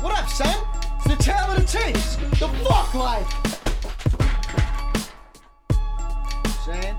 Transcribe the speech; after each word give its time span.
What 0.00 0.16
up, 0.18 0.30
son? 0.30 0.64
It's 0.96 1.08
the 1.08 1.22
tale 1.22 1.50
of 1.50 1.56
the 1.56 1.64
tapes. 1.66 2.16
The 2.16 2.48
fuck 2.64 2.94
life. 2.94 3.28
Saying? 6.64 6.96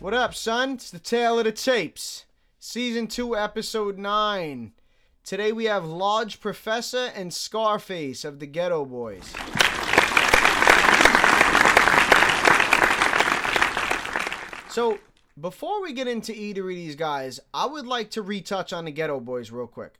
What 0.00 0.14
up, 0.14 0.34
son? 0.34 0.72
It's 0.72 0.90
the 0.90 0.98
tale 0.98 1.38
of 1.38 1.44
the 1.44 1.52
tapes. 1.52 2.24
Season 2.58 3.06
2, 3.06 3.36
episode 3.36 3.96
9. 3.96 4.72
Today 5.22 5.52
we 5.52 5.66
have 5.66 5.84
Large 5.84 6.40
Professor 6.40 7.12
and 7.14 7.32
Scarface 7.32 8.24
of 8.24 8.40
the 8.40 8.48
Geto 8.48 8.84
Boys. 8.84 9.32
So, 14.72 14.98
before 15.40 15.82
we 15.82 15.92
get 15.92 16.06
into 16.06 16.32
either 16.34 16.62
of 16.62 16.76
these 16.76 16.96
guys, 16.96 17.40
I 17.52 17.66
would 17.66 17.86
like 17.86 18.10
to 18.10 18.22
retouch 18.22 18.72
on 18.72 18.84
the 18.84 18.92
Geto 18.92 19.24
Boys 19.24 19.50
real 19.50 19.66
quick. 19.66 19.94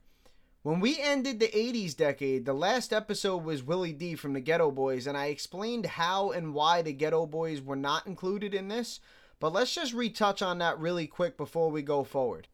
When 0.63 0.79
we 0.79 0.99
ended 0.99 1.39
the 1.39 1.49
80s 1.49 1.95
decade, 1.95 2.45
the 2.45 2.53
last 2.53 2.91
episode 2.91 3.43
was 3.43 3.61
Willie 3.61 3.93
D 3.93 4.15
from 4.15 4.33
the 4.33 4.41
Geto 4.41 4.73
Boys, 4.73 5.05
and 5.05 5.15
I 5.15 5.27
explained 5.27 5.85
how 5.85 6.31
and 6.31 6.53
why 6.53 6.81
the 6.81 6.95
Geto 6.95 7.29
Boys 7.29 7.61
were 7.61 7.75
not 7.75 8.07
included 8.07 8.53
in 8.53 8.69
this. 8.69 8.99
But 9.39 9.53
let's 9.53 9.75
just 9.75 9.93
retouch 9.93 10.41
on 10.41 10.57
that 10.59 10.79
really 10.79 11.05
quick 11.05 11.37
before 11.37 11.69
we 11.69 11.81
go 11.81 12.03
forward. 12.03 12.47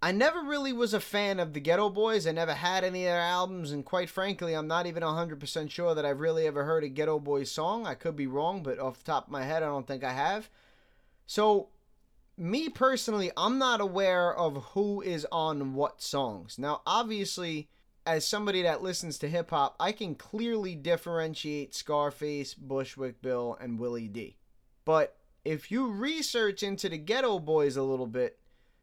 I 0.00 0.12
never 0.12 0.42
really 0.42 0.72
was 0.72 0.94
a 0.94 1.00
fan 1.00 1.40
of 1.40 1.54
the 1.54 1.60
Geto 1.60 1.92
Boys. 1.92 2.26
I 2.26 2.32
never 2.32 2.54
had 2.54 2.84
any 2.84 3.04
of 3.06 3.10
their 3.10 3.20
albums, 3.20 3.72
and 3.72 3.84
quite 3.84 4.10
frankly, 4.10 4.54
I'm 4.54 4.68
not 4.68 4.86
even 4.86 5.02
100% 5.02 5.70
sure 5.70 5.94
that 5.94 6.04
I've 6.04 6.20
really 6.20 6.46
ever 6.46 6.64
heard 6.64 6.84
a 6.84 6.90
Geto 6.90 7.20
Boys 7.20 7.50
song. 7.50 7.86
I 7.86 7.94
could 7.94 8.14
be 8.14 8.28
wrong, 8.28 8.62
but 8.62 8.78
off 8.78 8.98
the 8.98 9.10
top 9.10 9.26
of 9.26 9.32
my 9.32 9.42
head, 9.42 9.64
I 9.64 9.66
don't 9.66 9.86
think 9.86 10.04
I 10.04 10.12
have. 10.12 10.48
So, 11.26 11.70
me 12.38 12.68
personally, 12.68 13.30
I'm 13.36 13.58
not 13.58 13.80
aware 13.80 14.34
of 14.34 14.62
who 14.72 15.02
is 15.02 15.26
on 15.32 15.74
what 15.74 16.00
songs. 16.00 16.58
Now, 16.58 16.82
obviously, 16.86 17.68
as 18.06 18.26
somebody 18.26 18.62
that 18.62 18.82
listens 18.82 19.18
to 19.18 19.28
hip 19.28 19.50
hop, 19.50 19.76
I 19.78 19.92
can 19.92 20.14
clearly 20.14 20.74
differentiate 20.74 21.74
Scarface, 21.74 22.54
Bushwick 22.54 23.20
Bill, 23.20 23.58
and 23.60 23.78
Willie 23.78 24.08
D. 24.08 24.38
But 24.84 25.16
if 25.44 25.70
you 25.70 25.90
research 25.90 26.62
into 26.62 26.88
the 26.88 26.98
Geto 26.98 27.44
Boys 27.44 27.76
a 27.76 27.82
little 27.82 28.06
bit, 28.06 28.38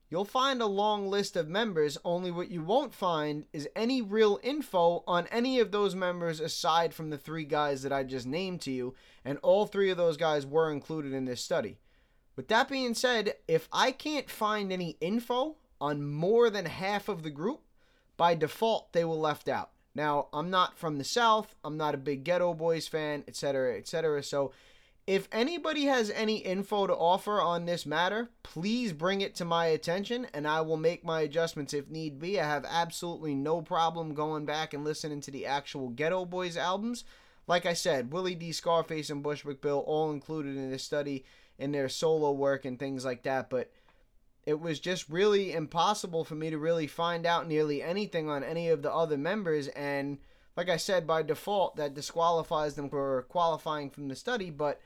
you'll 0.09 0.25
find 0.25 0.61
a 0.61 0.67
long 0.67 1.07
list 1.07 1.35
of 1.35 1.47
members, 1.47 1.97
only 2.05 2.29
what 2.31 2.51
you 2.51 2.61
won't 2.61 2.93
find 2.93 3.45
is 3.53 3.67
any 3.75 4.01
real 4.01 4.39
info 4.43 5.03
on 5.07 5.27
any 5.27 5.59
of 5.59 5.71
those 5.71 5.95
members 5.95 6.39
aside 6.39 6.93
from 6.93 7.09
the 7.09 7.17
three 7.17 7.45
guys 7.45 7.81
that 7.83 7.93
I 7.93 8.03
just 8.03 8.27
named 8.27 8.61
to 8.61 8.71
you, 8.71 8.93
and 9.23 9.39
all 9.39 9.65
three 9.65 9.89
of 9.89 9.97
those 9.97 10.17
guys 10.17 10.45
were 10.45 10.71
included 10.71 11.13
in 11.13 11.25
this 11.25 11.41
study. 11.41 11.79
With 12.35 12.47
that 12.49 12.67
being 12.67 12.93
said, 12.93 13.35
if 13.47 13.67
I 13.71 13.91
can't 13.91 14.29
find 14.29 14.71
any 14.71 14.97
info 14.99 15.55
on 15.79 16.05
more 16.05 16.49
than 16.49 16.65
half 16.65 17.07
of 17.07 17.23
the 17.23 17.29
group, 17.29 17.61
by 18.17 18.35
default 18.35 18.93
they 18.93 19.05
will 19.05 19.19
left 19.19 19.47
out. 19.47 19.71
Now, 19.93 20.27
I'm 20.33 20.49
not 20.49 20.77
from 20.77 20.97
the 20.97 21.03
South, 21.05 21.55
I'm 21.63 21.77
not 21.77 21.95
a 21.95 21.97
big 21.97 22.25
Geto 22.25 22.57
Boys 22.57 22.87
fan, 22.87 23.23
etc., 23.27 23.77
etc., 23.77 24.23
so 24.23 24.51
if 25.07 25.27
anybody 25.31 25.85
has 25.85 26.09
any 26.09 26.37
info 26.37 26.87
to 26.87 26.95
offer 26.95 27.39
on 27.39 27.65
this 27.65 27.85
matter, 27.85 28.29
please 28.41 28.91
bring 28.91 29.21
it 29.21 29.35
to 29.35 29.45
my 29.45 29.67
attention 29.67 30.25
and 30.33 30.47
I 30.47 30.61
will 30.61 30.77
make 30.77 31.05
my 31.05 31.21
adjustments 31.21 31.75
if 31.75 31.91
need 31.91 32.17
be. 32.17 32.39
I 32.39 32.47
have 32.47 32.65
absolutely 32.67 33.35
no 33.35 33.61
problem 33.61 34.15
going 34.15 34.45
back 34.45 34.73
and 34.73 34.83
listening 34.83 35.21
to 35.21 35.31
the 35.31 35.45
actual 35.45 35.91
Geto 35.91 36.27
Boys 36.27 36.57
albums. 36.57 37.03
Like 37.45 37.67
I 37.67 37.73
said, 37.73 38.11
Willie 38.11 38.33
D. 38.33 38.51
Scarface 38.51 39.11
and 39.11 39.21
Bushwick 39.21 39.61
Bill 39.61 39.83
all 39.85 40.11
included 40.11 40.55
in 40.55 40.71
this 40.71 40.83
study 40.83 41.23
in 41.57 41.71
their 41.71 41.89
solo 41.89 42.31
work 42.31 42.65
and 42.65 42.77
things 42.77 43.05
like 43.05 43.23
that, 43.23 43.49
but 43.49 43.71
it 44.45 44.59
was 44.59 44.79
just 44.79 45.09
really 45.09 45.53
impossible 45.53 46.23
for 46.23 46.35
me 46.35 46.49
to 46.49 46.57
really 46.57 46.87
find 46.87 47.25
out 47.25 47.47
nearly 47.47 47.81
anything 47.81 48.29
on 48.29 48.43
any 48.43 48.69
of 48.69 48.81
the 48.81 48.93
other 48.93 49.17
members 49.17 49.67
and 49.69 50.19
like 50.57 50.69
I 50.69 50.77
said 50.77 51.05
by 51.05 51.21
default 51.21 51.75
that 51.75 51.93
disqualifies 51.93 52.75
them 52.75 52.89
for 52.89 53.23
qualifying 53.23 53.89
from 53.89 54.07
the 54.07 54.15
study, 54.15 54.49
but 54.49 54.79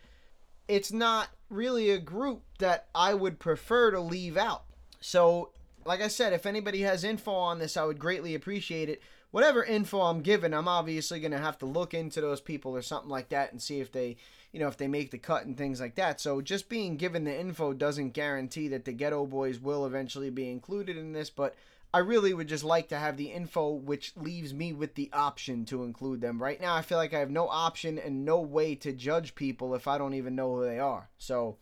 it's 0.68 0.91
not 0.91 1.30
really 1.50 1.91
a 1.91 2.00
group 2.00 2.44
that 2.59 2.88
I 2.94 3.13
would 3.13 3.40
prefer 3.40 3.91
to 3.91 4.00
leave 4.00 4.38
out. 4.38 4.63
So, 5.01 5.51
like 5.86 6.01
I 6.01 6.07
said, 6.07 6.34
if 6.34 6.46
anybody 6.46 6.81
has 6.81 7.03
info 7.03 7.31
on 7.31 7.59
this, 7.59 7.78
I 7.78 7.86
would 7.86 8.00
greatly 8.00 8.36
appreciate 8.36 8.90
it. 8.90 9.01
Whatever 9.31 9.63
info 9.63 10.01
I'm 10.01 10.22
given, 10.22 10.53
I'm 10.53 10.68
obviously 10.68 11.19
going 11.19 11.31
to 11.31 11.38
have 11.38 11.57
to 11.59 11.66
look 11.66 11.94
into 11.94 12.19
those 12.19 12.41
people 12.41 12.75
or 12.75 12.81
something 12.81 13.09
like 13.09 13.30
that 13.30 13.51
and 13.51 13.62
see 13.62 13.80
if 13.80 13.91
they 13.91 14.18
you 14.52 14.60
know, 14.60 14.68
if 14.68 14.78
they 14.78 14.88
make 14.88 15.12
the 15.12 15.18
cut 15.18 15.46
and 15.46 15.58
things 15.58 15.80
like 15.80 15.96
that. 15.96 16.20
So 16.20 16.42
just 16.42 16.70
being 16.70 16.98
given 16.98 17.24
the 17.24 17.40
info 17.40 17.74
doesn't 17.74 18.12
guarantee 18.12 18.68
that 18.70 18.86
the 18.86 18.94
Geto 18.94 19.30
Boys 19.30 19.60
will 19.60 19.86
eventually 19.86 20.30
be 20.30 20.50
included 20.50 20.98
in 20.98 21.14
this, 21.14 21.30
but 21.30 21.56
I 21.94 22.00
really 22.00 22.34
would 22.34 22.48
just 22.48 22.64
like 22.64 22.88
to 22.90 23.00
have 23.00 23.18
the 23.18 23.32
info 23.32 23.70
which 23.70 24.14
leaves 24.16 24.54
me 24.54 24.74
with 24.74 24.96
the 24.96 25.10
option 25.12 25.66
to 25.66 25.84
include 25.84 26.22
them. 26.22 26.42
Right 26.42 26.62
now 26.62 26.76
I 26.76 26.82
feel 26.82 26.98
like 26.98 27.14
I 27.14 27.20
have 27.20 27.32
no 27.32 27.48
option 27.48 27.98
and 27.98 28.26
no 28.26 28.40
way 28.40 28.76
to 28.76 28.92
judge 28.92 29.36
people 29.36 29.74
if 29.74 29.88
I 29.88 29.98
don't 29.98 30.14
even 30.14 30.36
know 30.36 30.56
who 30.56 30.66
they 30.66 30.80
are. 30.80 31.10
So 31.18 31.58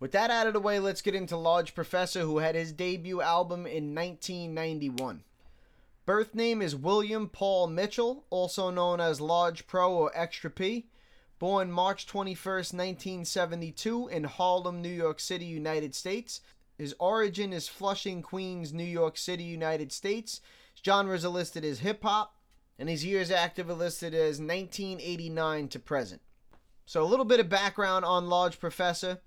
with 0.00 0.12
that 0.12 0.30
out 0.30 0.46
of 0.46 0.54
the 0.54 0.60
way, 0.60 0.80
let's 0.80 1.02
get 1.02 1.14
into 1.14 1.36
Large 1.36 1.74
Professor 1.74 2.20
who 2.20 2.38
had 2.38 2.54
his 2.54 2.72
debut 2.72 3.20
album 3.20 3.66
in 3.66 3.94
1991. 3.94 5.22
Birth 6.06 6.34
name 6.34 6.62
is 6.62 6.74
William 6.74 7.28
Paul 7.28 7.68
Mitchell, 7.68 8.24
also 8.30 8.70
known 8.70 9.00
as 9.00 9.20
Large 9.20 9.66
Pro 9.68 9.92
or 9.92 10.10
Extra 10.14 10.50
P. 10.50 10.86
Born 11.40 11.72
March 11.72 12.06
21st, 12.06 12.74
1972, 12.74 14.08
in 14.08 14.24
Harlem, 14.24 14.82
New 14.82 14.90
York 14.90 15.18
City, 15.18 15.46
United 15.46 15.94
States. 15.94 16.42
His 16.76 16.94
origin 16.98 17.54
is 17.54 17.66
Flushing, 17.66 18.20
Queens, 18.20 18.74
New 18.74 18.84
York 18.84 19.16
City, 19.16 19.44
United 19.44 19.90
States. 19.90 20.42
His 20.74 20.84
genres 20.84 21.24
are 21.24 21.30
listed 21.30 21.64
as 21.64 21.78
hip 21.78 22.02
hop, 22.02 22.36
and 22.78 22.90
his 22.90 23.06
years 23.06 23.30
active 23.30 23.70
are 23.70 23.74
listed 23.74 24.12
as 24.12 24.38
1989 24.38 25.68
to 25.68 25.78
present. 25.78 26.20
So, 26.84 27.02
a 27.02 27.08
little 27.08 27.24
bit 27.24 27.40
of 27.40 27.48
background 27.48 28.04
on 28.04 28.28
Large 28.28 28.60
Professor. 28.60 29.22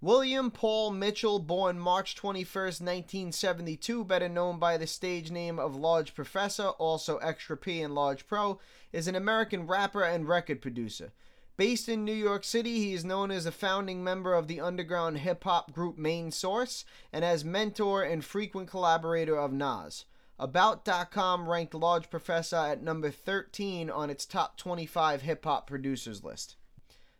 William 0.00 0.50
Paul 0.50 0.92
Mitchell, 0.92 1.38
born 1.38 1.78
March 1.78 2.16
21st, 2.16 2.80
1972, 2.80 4.06
better 4.06 4.30
known 4.30 4.58
by 4.58 4.78
the 4.78 4.86
stage 4.86 5.30
name 5.30 5.58
of 5.58 5.76
Large 5.76 6.14
Professor, 6.14 6.68
also 6.68 7.18
Extra 7.18 7.58
P 7.58 7.82
and 7.82 7.94
Large 7.94 8.26
Pro, 8.26 8.58
is 8.90 9.06
an 9.06 9.14
American 9.14 9.66
rapper 9.66 10.02
and 10.02 10.26
record 10.26 10.62
producer. 10.62 11.12
Based 11.58 11.88
in 11.88 12.04
New 12.04 12.12
York 12.12 12.44
City, 12.44 12.78
he 12.78 12.94
is 12.94 13.04
known 13.04 13.32
as 13.32 13.44
a 13.44 13.50
founding 13.50 14.04
member 14.04 14.32
of 14.32 14.46
the 14.46 14.60
underground 14.60 15.18
hip 15.18 15.42
hop 15.42 15.72
group 15.72 15.98
Main 15.98 16.30
Source 16.30 16.84
and 17.12 17.24
as 17.24 17.44
mentor 17.44 18.04
and 18.04 18.24
frequent 18.24 18.70
collaborator 18.70 19.36
of 19.36 19.52
Nas. 19.52 20.04
About.com 20.38 21.48
ranked 21.48 21.74
Large 21.74 22.10
Professor 22.10 22.54
at 22.54 22.80
number 22.80 23.10
13 23.10 23.90
on 23.90 24.08
its 24.08 24.24
top 24.24 24.56
25 24.56 25.22
hip 25.22 25.44
hop 25.44 25.66
producers 25.66 26.22
list. 26.22 26.54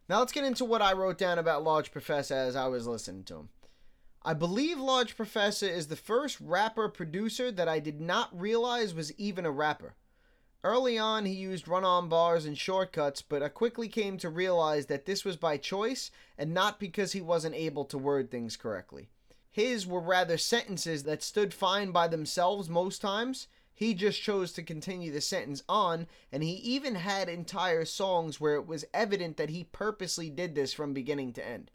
Now 0.09 0.21
let's 0.21 0.31
get 0.31 0.45
into 0.45 0.65
what 0.65 0.83
I 0.83 0.93
wrote 0.93 1.19
down 1.19 1.41
about 1.41 1.65
Large 1.65 1.91
Professor 1.91 2.35
as 2.35 2.55
I 2.55 2.69
was 2.69 2.87
listening 2.87 3.25
to 3.25 3.39
him. 3.39 3.49
I 4.23 4.35
believe 4.35 4.79
Large 4.79 5.17
Professor 5.17 5.67
is 5.67 5.89
the 5.89 5.97
first 5.97 6.39
rapper 6.41 6.89
producer 6.89 7.51
that 7.51 7.67
I 7.67 7.81
did 7.81 8.01
not 8.01 8.41
realize 8.41 8.95
was 8.95 9.13
even 9.15 9.45
a 9.45 9.51
rapper. 9.51 9.97
Early 10.65 10.99
on, 10.99 11.25
he 11.25 11.33
used 11.35 11.69
run 11.69 11.85
on 11.85 12.09
bars 12.09 12.45
and 12.45 12.59
shortcuts, 12.59 13.23
but 13.23 13.43
I 13.43 13.49
quickly 13.49 13.89
came 13.89 14.19
to 14.19 14.29
realize 14.29 14.87
that 14.87 15.07
this 15.07 15.25
was 15.25 15.37
by 15.37 15.57
choice 15.57 16.11
and 16.37 16.53
not 16.53 16.81
because 16.81 17.13
he 17.13 17.21
wasn't 17.21 17.55
able 17.55 17.85
to 17.85 17.99
word 17.99 18.31
things 18.31 18.57
correctly. 18.57 19.09
His 19.51 19.87
were 19.87 20.01
rather 20.01 20.37
sentences 20.37 21.05
that 21.05 21.23
stood 21.23 21.55
fine 21.55 21.93
by 21.93 22.09
themselves 22.09 22.69
most 22.69 23.01
times. 23.01 23.47
He 23.73 23.95
just 23.95 24.21
chose 24.21 24.53
to 24.55 24.63
continue 24.65 25.13
the 25.13 25.21
sentence 25.21 25.63
on, 25.69 26.09
and 26.33 26.43
he 26.43 26.55
even 26.55 26.97
had 26.97 27.29
entire 27.29 27.85
songs 27.85 28.41
where 28.41 28.57
it 28.57 28.67
was 28.67 28.85
evident 28.93 29.37
that 29.37 29.51
he 29.51 29.63
purposely 29.63 30.29
did 30.29 30.57
this 30.57 30.73
from 30.73 30.93
beginning 30.93 31.33
to 31.35 31.47
end. 31.47 31.71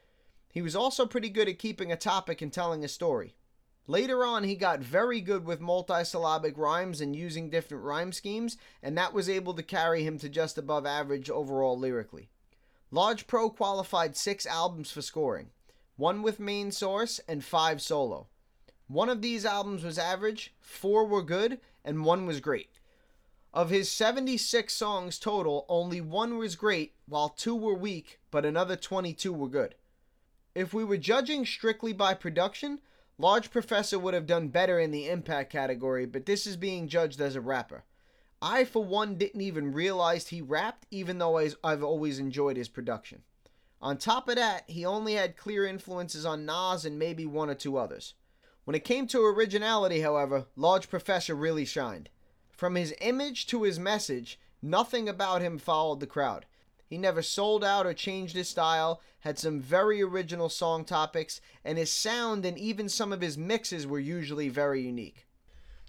He 0.52 0.62
was 0.62 0.76
also 0.76 1.06
pretty 1.06 1.30
good 1.30 1.48
at 1.48 1.58
keeping 1.58 1.92
a 1.92 1.96
topic 1.96 2.42
and 2.42 2.52
telling 2.52 2.84
a 2.84 2.90
story. 2.90 3.36
Later 3.86 4.24
on, 4.24 4.46
he 4.46 4.56
got 4.56 4.80
very 4.80 5.20
good 5.20 5.46
with 5.46 5.60
multisyllabic 5.60 6.58
rhymes 6.58 7.02
and 7.02 7.16
using 7.16 7.50
different 7.50 7.84
rhyme 7.84 8.14
schemes, 8.14 8.58
and 8.82 8.98
that 8.98 9.14
was 9.14 9.28
able 9.28 9.54
to 9.56 9.64
carry 9.64 10.04
him 10.04 10.18
to 10.20 10.30
just 10.30 10.58
above 10.58 10.86
average 10.86 11.30
overall 11.30 11.78
lyrically. 11.78 12.30
Large 12.92 13.28
Pro 13.28 13.50
qualified 13.50 14.16
six 14.16 14.46
albums 14.46 14.92
for 14.92 15.02
scoring 15.02 15.50
one 15.96 16.22
with 16.22 16.40
main 16.40 16.72
source 16.72 17.20
and 17.28 17.44
five 17.44 17.82
solo. 17.82 18.28
One 18.88 19.10
of 19.10 19.22
these 19.22 19.46
albums 19.46 19.84
was 19.84 19.98
average, 19.98 20.54
four 20.60 21.06
were 21.06 21.22
good, 21.22 21.60
and 21.84 22.06
one 22.06 22.26
was 22.26 22.40
great. 22.40 22.70
Of 23.54 23.70
his 23.70 23.92
76 23.92 24.74
songs 24.74 25.20
total, 25.20 25.66
only 25.70 26.02
one 26.02 26.38
was 26.38 26.56
great, 26.56 26.96
while 27.08 27.30
two 27.30 27.56
were 27.56 27.76
weak, 27.76 28.20
but 28.32 28.46
another 28.46 28.76
22 28.76 29.32
were 29.32 29.48
good. 29.48 29.76
If 30.56 30.74
we 30.74 30.84
were 30.84 30.98
judging 30.98 31.46
strictly 31.46 31.94
by 31.94 32.16
production, 32.16 32.80
Large 33.18 33.52
Professor 33.52 34.00
would 34.00 34.14
have 34.14 34.26
done 34.26 34.48
better 34.48 34.80
in 34.80 34.92
the 34.92 35.08
impact 35.08 35.52
category, 35.52 36.06
but 36.06 36.26
this 36.26 36.48
is 36.48 36.58
being 36.58 36.88
judged 36.88 37.22
as 37.22 37.36
a 37.36 37.42
rapper. 37.42 37.84
I, 38.42 38.66
for 38.66 38.84
one, 38.84 39.16
didn't 39.16 39.42
even 39.42 39.72
realize 39.72 40.28
he 40.28 40.42
rapped, 40.42 40.88
even 40.92 41.20
though 41.20 41.38
I've 41.38 41.84
always 41.84 42.20
enjoyed 42.20 42.58
his 42.58 42.68
production. 42.68 43.24
On 43.82 43.98
top 43.98 44.28
of 44.30 44.36
that, 44.36 44.64
he 44.68 44.86
only 44.86 45.14
had 45.14 45.38
clear 45.38 45.66
influences 45.66 46.26
on 46.26 46.46
Nas 46.46 46.86
and 46.86 46.98
maybe 46.98 47.26
one 47.26 47.50
or 47.50 47.56
two 47.56 47.78
others. 47.78 48.16
When 48.66 48.76
it 48.76 48.86
came 48.86 49.08
to 49.08 49.26
originality, 49.26 50.02
however, 50.02 50.46
Large 50.56 50.90
Professor 50.90 51.36
really 51.36 51.66
shined. 51.66 52.10
From 52.50 52.76
his 52.76 52.96
image 53.02 53.46
to 53.48 53.64
his 53.64 53.78
message, 53.80 54.40
nothing 54.62 55.08
about 55.08 55.42
him 55.42 55.58
followed 55.58 56.00
the 56.00 56.08
crowd. 56.08 56.46
He 56.94 57.00
never 57.00 57.24
sold 57.24 57.64
out 57.64 57.88
or 57.88 57.94
changed 57.96 58.36
his 58.36 58.50
style, 58.50 59.02
had 59.22 59.40
some 59.40 59.60
very 59.60 60.04
original 60.04 60.48
song 60.48 60.86
topics, 60.86 61.42
and 61.66 61.80
his 61.80 61.92
sound 61.92 62.46
and 62.46 62.56
even 62.56 62.88
some 62.88 63.12
of 63.12 63.22
his 63.22 63.36
mixes 63.36 63.88
were 63.88 63.98
usually 63.98 64.48
very 64.48 64.84
unique. 64.84 65.26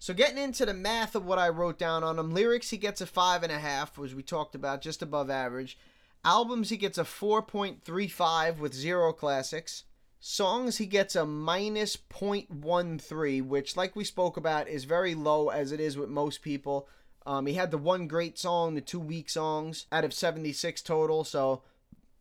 So 0.00 0.14
getting 0.14 0.38
into 0.38 0.64
the 0.64 0.72
math 0.72 1.14
of 1.14 1.26
what 1.26 1.38
I 1.38 1.50
wrote 1.50 1.78
down 1.78 2.04
on 2.04 2.18
him, 2.18 2.32
lyrics 2.32 2.70
he 2.70 2.78
gets 2.78 3.02
a 3.02 3.06
five 3.06 3.42
and 3.42 3.52
a 3.52 3.58
half, 3.58 3.98
as 3.98 4.14
we 4.14 4.22
talked 4.22 4.54
about, 4.54 4.80
just 4.80 5.02
above 5.02 5.28
average. 5.28 5.76
Albums 6.24 6.70
he 6.70 6.78
gets 6.78 6.96
a 6.96 7.04
4.35 7.04 8.56
with 8.56 8.72
zero 8.72 9.12
classics. 9.12 9.84
Songs 10.20 10.78
he 10.78 10.86
gets 10.86 11.14
a 11.14 11.26
minus 11.26 11.98
0.13, 11.98 13.46
which, 13.46 13.76
like 13.76 13.94
we 13.94 14.04
spoke 14.04 14.38
about, 14.38 14.68
is 14.68 14.84
very 14.84 15.14
low 15.14 15.50
as 15.50 15.70
it 15.70 15.80
is 15.80 15.98
with 15.98 16.08
most 16.08 16.40
people. 16.40 16.88
Um, 17.26 17.46
he 17.46 17.54
had 17.54 17.70
the 17.70 17.78
one 17.78 18.06
great 18.06 18.38
song, 18.38 18.74
the 18.74 18.80
two 18.80 19.00
weak 19.00 19.30
songs 19.30 19.86
out 19.90 20.04
of 20.04 20.12
76 20.12 20.82
total, 20.82 21.24
so 21.24 21.62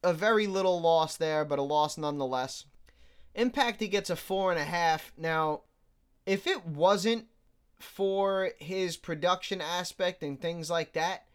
a 0.03 0.13
very 0.13 0.47
little 0.47 0.81
loss 0.81 1.17
there, 1.17 1.43
but 1.43 1.59
a 1.59 1.63
loss 1.63 1.97
nonetheless. 1.97 2.65
Impact 3.35 3.81
he 3.81 3.87
gets 3.87 4.09
a 4.09 4.15
four 4.15 4.51
and 4.51 4.59
a 4.59 4.65
half. 4.65 5.11
Now, 5.17 5.61
if 6.25 6.47
it 6.47 6.65
wasn't 6.65 7.25
for 7.79 8.51
his 8.59 8.95
production 8.95 9.59
aspect 9.59 10.23
and 10.23 10.39
things 10.39 10.69
like 10.69 10.93
that, 10.93 11.25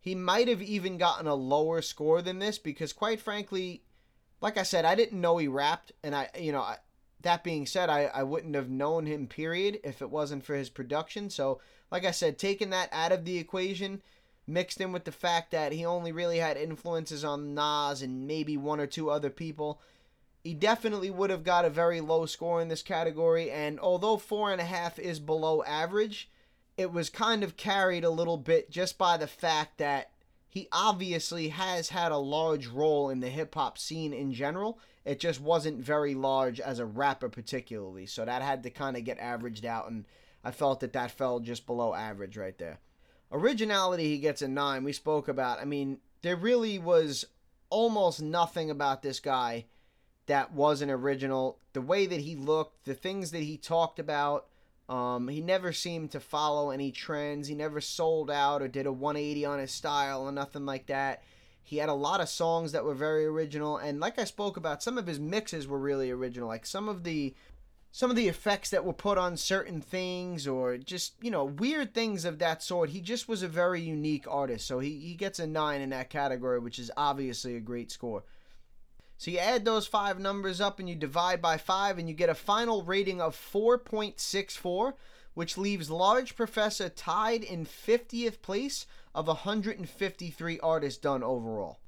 he 0.00 0.14
might 0.14 0.48
have 0.48 0.62
even 0.62 0.96
gotten 0.96 1.26
a 1.26 1.34
lower 1.34 1.82
score 1.82 2.22
than 2.22 2.38
this 2.38 2.58
because, 2.58 2.92
quite 2.92 3.20
frankly, 3.20 3.82
like 4.40 4.56
I 4.56 4.62
said, 4.62 4.84
I 4.84 4.94
didn't 4.94 5.20
know 5.20 5.36
he 5.36 5.48
rapped, 5.48 5.92
and 6.02 6.14
I, 6.14 6.30
you 6.38 6.52
know, 6.52 6.60
I, 6.60 6.76
that 7.22 7.44
being 7.44 7.66
said, 7.66 7.90
I, 7.90 8.04
I 8.04 8.22
wouldn't 8.22 8.54
have 8.54 8.70
known 8.70 9.06
him, 9.06 9.26
period, 9.26 9.80
if 9.82 10.00
it 10.00 10.10
wasn't 10.10 10.44
for 10.44 10.54
his 10.54 10.70
production. 10.70 11.30
So, 11.30 11.60
like 11.90 12.04
I 12.04 12.12
said, 12.12 12.38
taking 12.38 12.70
that 12.70 12.88
out 12.92 13.12
of 13.12 13.24
the 13.24 13.38
equation, 13.38 14.02
mixed 14.46 14.80
in 14.80 14.92
with 14.92 15.04
the 15.04 15.12
fact 15.12 15.50
that 15.50 15.72
he 15.72 15.84
only 15.84 16.12
really 16.12 16.38
had 16.38 16.56
influences 16.56 17.24
on 17.24 17.54
Nas 17.54 18.02
and 18.02 18.26
maybe 18.26 18.56
one 18.56 18.80
or 18.80 18.86
two 18.86 19.10
other 19.10 19.30
people, 19.30 19.80
he 20.44 20.54
definitely 20.54 21.10
would 21.10 21.30
have 21.30 21.44
got 21.44 21.64
a 21.64 21.70
very 21.70 22.00
low 22.00 22.24
score 22.24 22.62
in 22.62 22.68
this 22.68 22.82
category. 22.82 23.50
And 23.50 23.78
although 23.80 24.16
four 24.16 24.52
and 24.52 24.60
a 24.60 24.64
half 24.64 24.98
is 24.98 25.18
below 25.18 25.62
average, 25.64 26.30
it 26.76 26.92
was 26.92 27.10
kind 27.10 27.42
of 27.42 27.56
carried 27.56 28.04
a 28.04 28.10
little 28.10 28.38
bit 28.38 28.70
just 28.70 28.96
by 28.96 29.16
the 29.16 29.26
fact 29.26 29.78
that 29.78 30.12
he 30.48 30.68
obviously 30.72 31.48
has 31.48 31.90
had 31.90 32.12
a 32.12 32.16
large 32.16 32.68
role 32.68 33.10
in 33.10 33.20
the 33.20 33.28
hip 33.28 33.54
hop 33.54 33.76
scene 33.76 34.12
in 34.12 34.32
general. 34.32 34.78
It 35.08 35.20
just 35.20 35.40
wasn't 35.40 35.82
very 35.82 36.14
large 36.14 36.60
as 36.60 36.78
a 36.78 36.84
rapper, 36.84 37.30
particularly. 37.30 38.04
So 38.04 38.26
that 38.26 38.42
had 38.42 38.62
to 38.64 38.70
kind 38.70 38.94
of 38.94 39.04
get 39.04 39.18
averaged 39.18 39.64
out, 39.64 39.90
and 39.90 40.04
I 40.44 40.50
felt 40.50 40.80
that 40.80 40.92
that 40.92 41.10
fell 41.10 41.40
just 41.40 41.66
below 41.66 41.94
average 41.94 42.36
right 42.36 42.56
there. 42.58 42.78
Originality, 43.32 44.04
he 44.04 44.18
gets 44.18 44.42
a 44.42 44.48
nine. 44.48 44.84
We 44.84 44.92
spoke 44.92 45.26
about. 45.26 45.60
I 45.60 45.64
mean, 45.64 46.00
there 46.20 46.36
really 46.36 46.78
was 46.78 47.24
almost 47.70 48.20
nothing 48.20 48.70
about 48.70 49.02
this 49.02 49.18
guy 49.18 49.64
that 50.26 50.52
wasn't 50.52 50.90
original. 50.90 51.58
The 51.72 51.80
way 51.80 52.04
that 52.04 52.20
he 52.20 52.36
looked, 52.36 52.84
the 52.84 52.92
things 52.92 53.30
that 53.30 53.42
he 53.42 53.56
talked 53.56 53.98
about, 53.98 54.46
um, 54.90 55.28
he 55.28 55.40
never 55.40 55.72
seemed 55.72 56.10
to 56.10 56.20
follow 56.20 56.70
any 56.70 56.92
trends. 56.92 57.48
He 57.48 57.54
never 57.54 57.80
sold 57.80 58.30
out 58.30 58.60
or 58.60 58.68
did 58.68 58.84
a 58.84 58.92
180 58.92 59.44
on 59.46 59.58
his 59.58 59.72
style 59.72 60.22
or 60.22 60.32
nothing 60.32 60.66
like 60.66 60.86
that. 60.88 61.22
He 61.68 61.76
had 61.76 61.88
a 61.88 61.94
lot 61.94 62.20
of 62.20 62.28
songs 62.28 62.72
that 62.72 62.84
were 62.84 62.94
very 62.94 63.26
original, 63.26 63.76
and 63.76 64.00
like 64.00 64.18
I 64.18 64.24
spoke 64.24 64.56
about, 64.56 64.82
some 64.82 64.98
of 64.98 65.06
his 65.06 65.20
mixes 65.20 65.66
were 65.66 65.78
really 65.78 66.10
original. 66.10 66.48
Like 66.48 66.66
some 66.66 66.88
of 66.88 67.04
the 67.04 67.34
some 67.90 68.10
of 68.10 68.16
the 68.16 68.28
effects 68.28 68.70
that 68.70 68.84
were 68.84 68.92
put 68.92 69.16
on 69.16 69.36
certain 69.36 69.80
things 69.80 70.46
or 70.46 70.76
just 70.76 71.14
you 71.22 71.30
know 71.30 71.44
weird 71.44 71.94
things 71.94 72.26
of 72.26 72.38
that 72.38 72.62
sort 72.62 72.90
he 72.90 73.00
just 73.00 73.28
was 73.28 73.42
a 73.42 73.48
very 73.48 73.80
unique 73.80 74.26
artist 74.28 74.66
so 74.66 74.78
he, 74.78 74.98
he 74.98 75.14
gets 75.14 75.38
a 75.38 75.46
9 75.46 75.80
in 75.80 75.88
that 75.88 76.10
category 76.10 76.58
which 76.58 76.78
is 76.78 76.90
obviously 76.98 77.56
a 77.56 77.60
great 77.60 77.90
score 77.90 78.24
so 79.18 79.32
you 79.32 79.38
add 79.38 79.64
those 79.64 79.88
five 79.88 80.20
numbers 80.20 80.60
up 80.60 80.78
and 80.78 80.88
you 80.88 80.94
divide 80.94 81.42
by 81.42 81.58
five, 81.58 81.98
and 81.98 82.08
you 82.08 82.14
get 82.14 82.28
a 82.28 82.34
final 82.34 82.84
rating 82.84 83.20
of 83.20 83.36
4.64, 83.36 84.92
which 85.34 85.58
leaves 85.58 85.90
Large 85.90 86.36
Professor 86.36 86.88
tied 86.88 87.42
in 87.42 87.66
50th 87.66 88.42
place 88.42 88.86
of 89.14 89.26
153 89.26 90.60
artists 90.60 91.00
done 91.00 91.22
overall. 91.22 91.78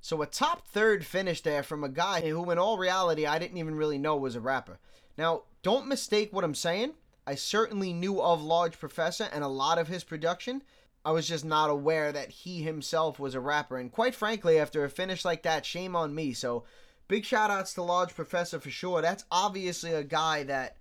So 0.00 0.20
a 0.20 0.26
top 0.26 0.66
third 0.66 1.06
finish 1.06 1.40
there 1.42 1.62
from 1.62 1.84
a 1.84 1.88
guy 1.88 2.22
who, 2.22 2.50
in 2.50 2.58
all 2.58 2.76
reality, 2.76 3.24
I 3.24 3.38
didn't 3.38 3.58
even 3.58 3.76
really 3.76 3.98
know 3.98 4.16
was 4.16 4.34
a 4.34 4.40
rapper. 4.40 4.78
Now, 5.16 5.42
don't 5.62 5.86
mistake 5.86 6.32
what 6.32 6.44
I'm 6.44 6.54
saying. 6.54 6.94
I 7.26 7.36
certainly 7.36 7.92
knew 7.92 8.20
of 8.20 8.42
Large 8.42 8.78
Professor 8.80 9.28
and 9.32 9.44
a 9.44 9.48
lot 9.48 9.78
of 9.78 9.86
his 9.88 10.02
production, 10.02 10.62
I 11.04 11.12
was 11.12 11.26
just 11.26 11.44
not 11.44 11.70
aware 11.70 12.12
that 12.12 12.30
he 12.30 12.62
himself 12.62 13.18
was 13.18 13.34
a 13.34 13.40
rapper. 13.40 13.76
And 13.78 13.90
quite 13.90 14.14
frankly, 14.14 14.58
after 14.58 14.84
a 14.84 14.90
finish 14.90 15.24
like 15.24 15.42
that, 15.42 15.66
shame 15.66 15.96
on 15.96 16.14
me. 16.14 16.32
So 16.32 16.64
big 17.08 17.24
shout 17.24 17.50
outs 17.50 17.74
to 17.74 17.82
Large 17.82 18.14
Professor 18.14 18.60
for 18.60 18.70
sure. 18.70 19.02
That's 19.02 19.24
obviously 19.30 19.92
a 19.92 20.04
guy 20.04 20.44
that 20.44 20.76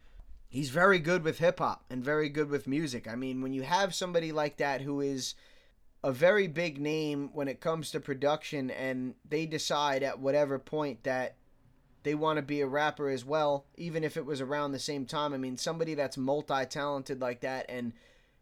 he's 0.51 0.69
very 0.69 0.99
good 0.99 1.23
with 1.23 1.39
hip 1.39 1.59
hop 1.59 1.85
and 1.89 2.03
very 2.03 2.29
good 2.29 2.49
with 2.49 2.67
music. 2.67 3.07
I 3.07 3.15
mean, 3.15 3.41
when 3.41 3.53
you 3.53 3.63
have 3.63 3.95
somebody 3.95 4.31
like 4.31 4.57
that 4.57 4.81
who 4.81 4.99
is 4.99 5.33
a 6.03 6.11
very 6.11 6.47
big 6.47 6.79
name 6.79 7.29
when 7.33 7.47
it 7.47 7.61
comes 7.61 7.89
to 7.91 7.99
production 7.99 8.69
and 8.69 9.15
they 9.27 9.45
decide 9.45 10.03
at 10.03 10.19
whatever 10.19 10.59
point 10.59 11.03
that 11.03 11.37
they 12.03 12.15
want 12.15 12.37
to 12.37 12.41
be 12.41 12.59
a 12.61 12.67
rapper 12.67 13.09
as 13.09 13.23
well, 13.23 13.65
even 13.77 14.03
if 14.03 14.17
it 14.17 14.25
was 14.25 14.41
around 14.41 14.71
the 14.71 14.79
same 14.79 15.05
time. 15.05 15.33
I 15.33 15.37
mean, 15.37 15.57
somebody 15.57 15.93
that's 15.93 16.17
multi 16.17 16.65
talented 16.65 17.21
like 17.21 17.41
that 17.41 17.65
and 17.69 17.93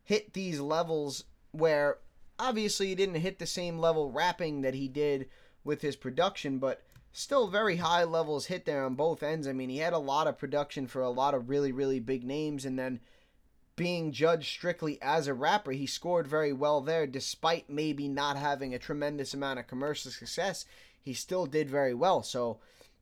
hit 0.04 0.34
these 0.34 0.60
levels 0.60 1.26
where 1.52 2.00
obviously 2.40 2.88
he 2.88 2.96
didn't 2.96 3.16
hit 3.16 3.38
the 3.38 3.46
same 3.46 3.78
level 3.78 4.12
rapping 4.12 4.62
that 4.62 4.74
he 4.74 4.88
did 4.88 5.30
with 5.64 5.82
his 5.82 5.96
production, 5.96 6.58
but 6.58 6.82
still 7.20 7.48
very 7.48 7.76
high 7.76 8.06
levels 8.06 8.46
hit 8.46 8.64
there 8.64 8.86
on 8.86 8.96
both 8.96 9.22
ends. 9.22 9.46
I 9.46 9.52
mean, 9.52 9.70
he 9.70 9.80
had 9.80 9.92
a 9.92 10.00
lot 10.00 10.28
of 10.28 10.38
production 10.38 10.88
for 10.88 11.02
a 11.02 11.10
lot 11.10 11.34
of 11.34 11.50
really, 11.50 11.74
really 11.74 12.00
big 12.00 12.24
names, 12.24 12.64
and 12.64 12.80
then 12.80 13.02
being 13.76 14.14
judged 14.14 14.48
strictly 14.48 14.98
as 15.02 15.28
a 15.28 15.34
rapper, 15.34 15.72
he 15.72 15.86
scored 15.86 16.28
very 16.28 16.54
well 16.54 16.80
there, 16.80 17.06
despite 17.06 17.70
maybe 17.70 18.08
not 18.08 18.38
having 18.38 18.74
a 18.74 18.80
tremendous 18.80 19.34
amount 19.34 19.60
of 19.60 19.68
commercial 19.68 20.12
success. 20.12 20.66
He 21.02 21.14
still 21.14 21.46
did 21.46 21.70
very 21.70 21.94
well. 21.94 22.24
So, 22.24 22.60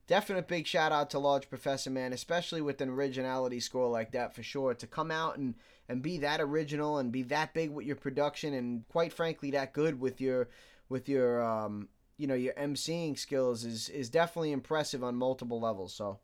definite 0.08 0.48
big 0.48 0.66
shout 0.66 0.90
out 0.90 1.10
to 1.10 1.18
Large 1.20 1.48
Professor 1.48 1.90
Man, 1.90 2.12
especially 2.12 2.60
with 2.60 2.80
an 2.80 2.88
originality 2.88 3.60
score 3.60 3.88
like 3.88 4.10
that 4.12 4.34
for 4.34 4.42
sure. 4.42 4.74
To 4.74 4.86
come 4.86 5.12
out 5.12 5.38
and 5.38 5.54
and 5.88 6.02
be 6.02 6.18
that 6.18 6.40
original 6.40 6.98
and 6.98 7.12
be 7.12 7.22
that 7.22 7.54
big 7.54 7.70
with 7.70 7.86
your 7.86 7.96
production 7.96 8.52
and 8.52 8.86
quite 8.88 9.12
frankly 9.12 9.52
that 9.52 9.72
good 9.72 10.00
with 10.00 10.20
your 10.20 10.48
with 10.88 11.08
your 11.08 11.42
um, 11.42 11.88
you 12.18 12.26
know 12.26 12.34
your 12.34 12.52
emceeing 12.54 13.18
skills 13.18 13.64
is 13.64 13.88
is 13.88 14.10
definitely 14.10 14.52
impressive 14.52 15.02
on 15.02 15.16
multiple 15.16 15.60
levels. 15.60 15.94
So 15.94 16.18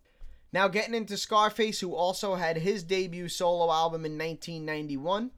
now 0.52 0.68
getting 0.68 0.94
into 0.94 1.16
Scarface, 1.16 1.80
who 1.80 1.94
also 1.94 2.34
had 2.34 2.58
his 2.58 2.82
debut 2.82 3.28
solo 3.28 3.72
album 3.72 4.04
in 4.04 4.18
1991. 4.18 5.30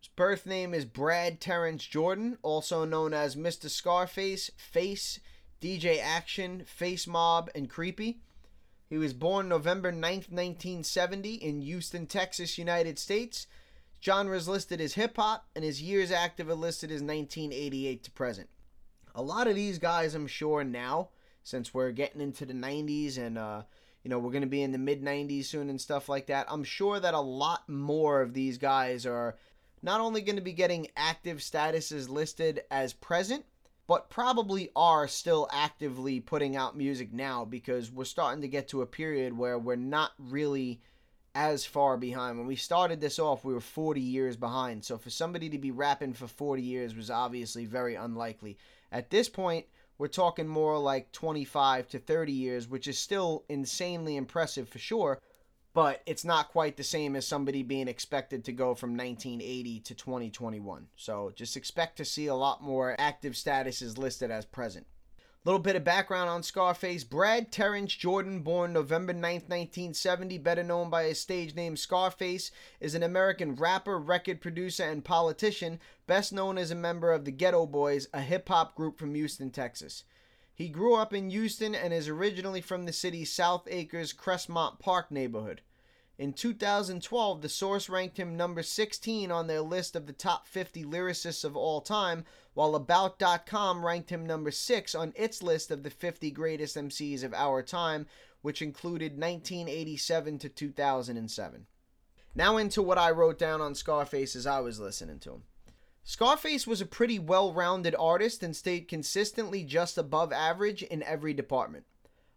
His 0.00 0.08
birth 0.08 0.46
name 0.46 0.72
is 0.72 0.84
Brad 0.84 1.40
Terrence 1.40 1.84
Jordan, 1.84 2.38
also 2.42 2.84
known 2.84 3.12
as 3.12 3.34
Mr. 3.34 3.68
Scarface, 3.68 4.50
Face, 4.56 5.20
DJ 5.60 6.00
Action, 6.00 6.64
Face 6.64 7.06
Mob, 7.06 7.50
and 7.54 7.68
Creepy. 7.68 8.20
He 8.88 8.98
was 8.98 9.12
born 9.12 9.48
November 9.48 9.90
9th, 9.90 10.30
1970 10.30 11.34
in 11.34 11.62
Houston, 11.62 12.06
Texas, 12.06 12.56
United 12.56 12.98
States 12.98 13.46
Genres 14.02 14.46
listed 14.46 14.80
as 14.80 14.94
hip 14.94 15.16
hop, 15.16 15.48
and 15.54 15.64
his 15.64 15.82
years 15.82 16.10
active 16.12 16.48
are 16.48 16.54
listed 16.54 16.90
as 16.90 17.02
1988 17.02 18.04
to 18.04 18.10
present. 18.12 18.48
A 19.16 19.22
lot 19.22 19.46
of 19.46 19.54
these 19.54 19.78
guys, 19.78 20.14
I'm 20.14 20.26
sure 20.26 20.62
now, 20.62 21.08
since 21.42 21.72
we're 21.72 21.90
getting 21.90 22.20
into 22.20 22.44
the 22.44 22.52
90s 22.52 23.16
and 23.16 23.38
uh, 23.38 23.62
you 24.04 24.10
know 24.10 24.18
we're 24.18 24.30
going 24.30 24.42
to 24.42 24.46
be 24.46 24.62
in 24.62 24.72
the 24.72 24.78
mid 24.78 25.02
90s 25.02 25.46
soon 25.46 25.70
and 25.70 25.80
stuff 25.80 26.10
like 26.10 26.26
that, 26.26 26.46
I'm 26.50 26.64
sure 26.64 27.00
that 27.00 27.14
a 27.14 27.20
lot 27.20 27.66
more 27.66 28.20
of 28.20 28.34
these 28.34 28.58
guys 28.58 29.06
are 29.06 29.36
not 29.82 30.02
only 30.02 30.20
going 30.20 30.36
to 30.36 30.42
be 30.42 30.52
getting 30.52 30.88
active 30.98 31.38
statuses 31.38 32.10
listed 32.10 32.64
as 32.70 32.92
present, 32.92 33.46
but 33.86 34.10
probably 34.10 34.68
are 34.76 35.08
still 35.08 35.48
actively 35.50 36.20
putting 36.20 36.54
out 36.54 36.76
music 36.76 37.10
now 37.10 37.46
because 37.46 37.90
we're 37.90 38.04
starting 38.04 38.42
to 38.42 38.48
get 38.48 38.68
to 38.68 38.82
a 38.82 38.86
period 38.86 39.34
where 39.34 39.58
we're 39.58 39.76
not 39.76 40.12
really 40.18 40.82
as 41.34 41.64
far 41.64 41.96
behind. 41.96 42.36
When 42.36 42.46
we 42.46 42.56
started 42.56 43.00
this 43.00 43.18
off, 43.18 43.44
we 43.44 43.54
were 43.54 43.60
40 43.60 44.00
years 44.00 44.36
behind. 44.36 44.84
So 44.84 44.98
for 44.98 45.10
somebody 45.10 45.48
to 45.50 45.58
be 45.58 45.70
rapping 45.70 46.14
for 46.14 46.26
40 46.26 46.62
years 46.62 46.94
was 46.94 47.10
obviously 47.10 47.66
very 47.66 47.94
unlikely. 47.94 48.58
At 48.90 49.10
this 49.10 49.28
point, 49.28 49.66
we're 49.98 50.08
talking 50.08 50.46
more 50.46 50.78
like 50.78 51.12
25 51.12 51.88
to 51.88 51.98
30 51.98 52.32
years, 52.32 52.68
which 52.68 52.86
is 52.86 52.98
still 52.98 53.44
insanely 53.48 54.16
impressive 54.16 54.68
for 54.68 54.78
sure, 54.78 55.20
but 55.72 56.02
it's 56.06 56.24
not 56.24 56.48
quite 56.48 56.76
the 56.76 56.84
same 56.84 57.16
as 57.16 57.26
somebody 57.26 57.62
being 57.62 57.88
expected 57.88 58.44
to 58.44 58.52
go 58.52 58.74
from 58.74 58.90
1980 58.90 59.80
to 59.80 59.94
2021. 59.94 60.86
So 60.96 61.32
just 61.34 61.56
expect 61.56 61.96
to 61.98 62.04
see 62.04 62.26
a 62.26 62.34
lot 62.34 62.62
more 62.62 62.94
active 62.98 63.34
statuses 63.34 63.98
listed 63.98 64.30
as 64.30 64.44
present. 64.44 64.86
Little 65.46 65.60
bit 65.60 65.76
of 65.76 65.84
background 65.84 66.28
on 66.28 66.42
Scarface. 66.42 67.04
Brad 67.04 67.52
Terrence 67.52 67.94
Jordan, 67.94 68.40
born 68.40 68.72
November 68.72 69.14
9th, 69.14 69.48
1970, 69.48 70.38
better 70.38 70.64
known 70.64 70.90
by 70.90 71.04
his 71.04 71.20
stage 71.20 71.54
name 71.54 71.76
Scarface, 71.76 72.50
is 72.80 72.96
an 72.96 73.04
American 73.04 73.54
rapper, 73.54 73.96
record 73.96 74.40
producer, 74.40 74.82
and 74.82 75.04
politician, 75.04 75.78
best 76.08 76.32
known 76.32 76.58
as 76.58 76.72
a 76.72 76.74
member 76.74 77.12
of 77.12 77.24
the 77.24 77.30
Geto 77.30 77.70
Boys, 77.70 78.08
a 78.12 78.22
hip 78.22 78.48
hop 78.48 78.74
group 78.74 78.98
from 78.98 79.14
Houston, 79.14 79.50
Texas. 79.50 80.02
He 80.52 80.68
grew 80.68 80.96
up 80.96 81.14
in 81.14 81.30
Houston 81.30 81.76
and 81.76 81.94
is 81.94 82.08
originally 82.08 82.60
from 82.60 82.84
the 82.84 82.92
city's 82.92 83.32
South 83.32 83.68
Acres 83.70 84.12
Crestmont 84.12 84.80
Park 84.80 85.12
neighborhood. 85.12 85.60
In 86.18 86.32
2012, 86.32 87.42
The 87.42 87.48
Source 87.48 87.90
ranked 87.90 88.16
him 88.16 88.38
number 88.38 88.62
16 88.62 89.30
on 89.30 89.46
their 89.46 89.60
list 89.60 89.94
of 89.94 90.06
the 90.06 90.14
top 90.14 90.46
50 90.46 90.82
lyricists 90.84 91.44
of 91.44 91.54
all 91.54 91.82
time, 91.82 92.24
while 92.54 92.74
About.com 92.74 93.84
ranked 93.84 94.08
him 94.08 94.24
number 94.24 94.50
6 94.50 94.94
on 94.94 95.12
its 95.14 95.42
list 95.42 95.70
of 95.70 95.82
the 95.82 95.90
50 95.90 96.30
greatest 96.30 96.74
MCs 96.74 97.22
of 97.22 97.34
our 97.34 97.62
time, 97.62 98.06
which 98.40 98.62
included 98.62 99.12
1987 99.12 100.38
to 100.38 100.48
2007. 100.48 101.66
Now 102.34 102.56
into 102.56 102.82
what 102.82 102.96
I 102.96 103.10
wrote 103.10 103.38
down 103.38 103.60
on 103.60 103.74
Scarface 103.74 104.34
as 104.34 104.46
I 104.46 104.60
was 104.60 104.80
listening 104.80 105.18
to 105.20 105.32
him. 105.32 105.42
Scarface 106.02 106.66
was 106.66 106.80
a 106.80 106.86
pretty 106.86 107.18
well 107.18 107.52
rounded 107.52 107.94
artist 107.98 108.42
and 108.42 108.56
stayed 108.56 108.88
consistently 108.88 109.64
just 109.64 109.98
above 109.98 110.32
average 110.32 110.82
in 110.82 111.02
every 111.02 111.34
department. 111.34 111.84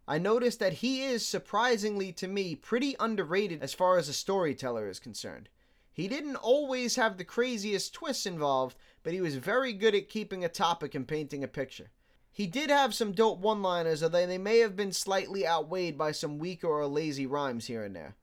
I 0.08 0.18
noticed 0.18 0.58
that 0.58 0.74
he 0.74 1.04
is, 1.04 1.24
surprisingly 1.24 2.12
to 2.14 2.26
me, 2.26 2.54
pretty 2.54 2.96
underrated 2.98 3.62
as 3.62 3.74
far 3.74 3.96
as 3.96 4.08
a 4.08 4.12
storyteller 4.12 4.88
is 4.88 4.98
concerned. 4.98 5.48
He 5.92 6.08
didn't 6.08 6.36
always 6.36 6.96
have 6.96 7.16
the 7.16 7.24
craziest 7.24 7.92
twists 7.92 8.26
involved, 8.26 8.76
but 9.02 9.12
he 9.12 9.20
was 9.20 9.36
very 9.36 9.72
good 9.72 9.94
at 9.94 10.08
keeping 10.08 10.44
a 10.44 10.48
topic 10.48 10.94
and 10.94 11.06
painting 11.06 11.44
a 11.44 11.48
picture. 11.48 11.90
He 12.32 12.46
did 12.46 12.70
have 12.70 12.94
some 12.94 13.12
dope 13.12 13.40
one 13.40 13.62
liners, 13.62 14.02
although 14.02 14.26
they 14.26 14.38
may 14.38 14.58
have 14.58 14.76
been 14.76 14.92
slightly 14.92 15.46
outweighed 15.46 15.98
by 15.98 16.12
some 16.12 16.38
weaker 16.38 16.68
or 16.68 16.86
lazy 16.86 17.26
rhymes 17.26 17.66
here 17.66 17.84
and 17.84 17.94
there. 17.94 18.16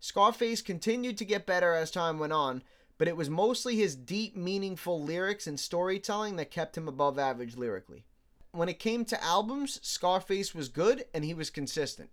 Scarface 0.00 0.62
continued 0.62 1.18
to 1.18 1.24
get 1.24 1.46
better 1.46 1.72
as 1.72 1.90
time 1.90 2.18
went 2.18 2.32
on, 2.32 2.62
but 2.98 3.08
it 3.08 3.16
was 3.16 3.28
mostly 3.28 3.76
his 3.76 3.96
deep, 3.96 4.36
meaningful 4.36 5.02
lyrics 5.02 5.46
and 5.46 5.58
storytelling 5.58 6.36
that 6.36 6.50
kept 6.50 6.76
him 6.76 6.86
above 6.86 7.18
average 7.18 7.56
lyrically 7.56 8.04
when 8.54 8.68
it 8.68 8.78
came 8.78 9.04
to 9.06 9.22
albums, 9.22 9.80
Scarface 9.82 10.54
was 10.54 10.68
good 10.68 11.04
and 11.12 11.24
he 11.24 11.34
was 11.34 11.50
consistent. 11.50 12.10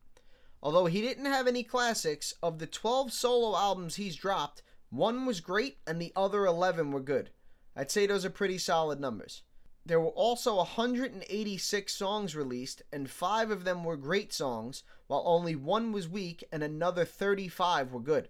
Although 0.64 0.86
he 0.86 1.02
didn't 1.02 1.26
have 1.26 1.48
any 1.48 1.64
classics, 1.64 2.34
of 2.44 2.60
the 2.60 2.68
12 2.68 3.14
solo 3.14 3.58
albums 3.58 3.96
he's 3.96 4.16
dropped, 4.16 4.62
one 4.90 5.26
was 5.26 5.40
great 5.40 5.78
and 5.88 6.02
the 6.02 6.12
other 6.16 6.46
11 6.46 6.92
were 6.92 7.00
good. 7.00 7.30
I'd 7.76 7.92
say 7.92 8.06
those 8.06 8.26
are 8.26 8.30
pretty 8.30 8.58
solid 8.58 9.00
numbers. 9.00 9.44
There 9.86 10.00
were 10.00 10.10
also 10.10 10.58
186 10.58 11.94
songs 11.94 12.36
released, 12.36 12.84
and 12.94 13.10
five 13.10 13.50
of 13.50 13.64
them 13.64 13.84
were 13.84 13.98
great 13.98 14.32
songs, 14.32 14.84
while 15.08 15.24
only 15.26 15.56
one 15.56 15.92
was 15.92 16.08
weak 16.08 16.44
and 16.52 16.62
another 16.62 17.06
35 17.06 17.92
were 17.92 18.00
good. 18.00 18.30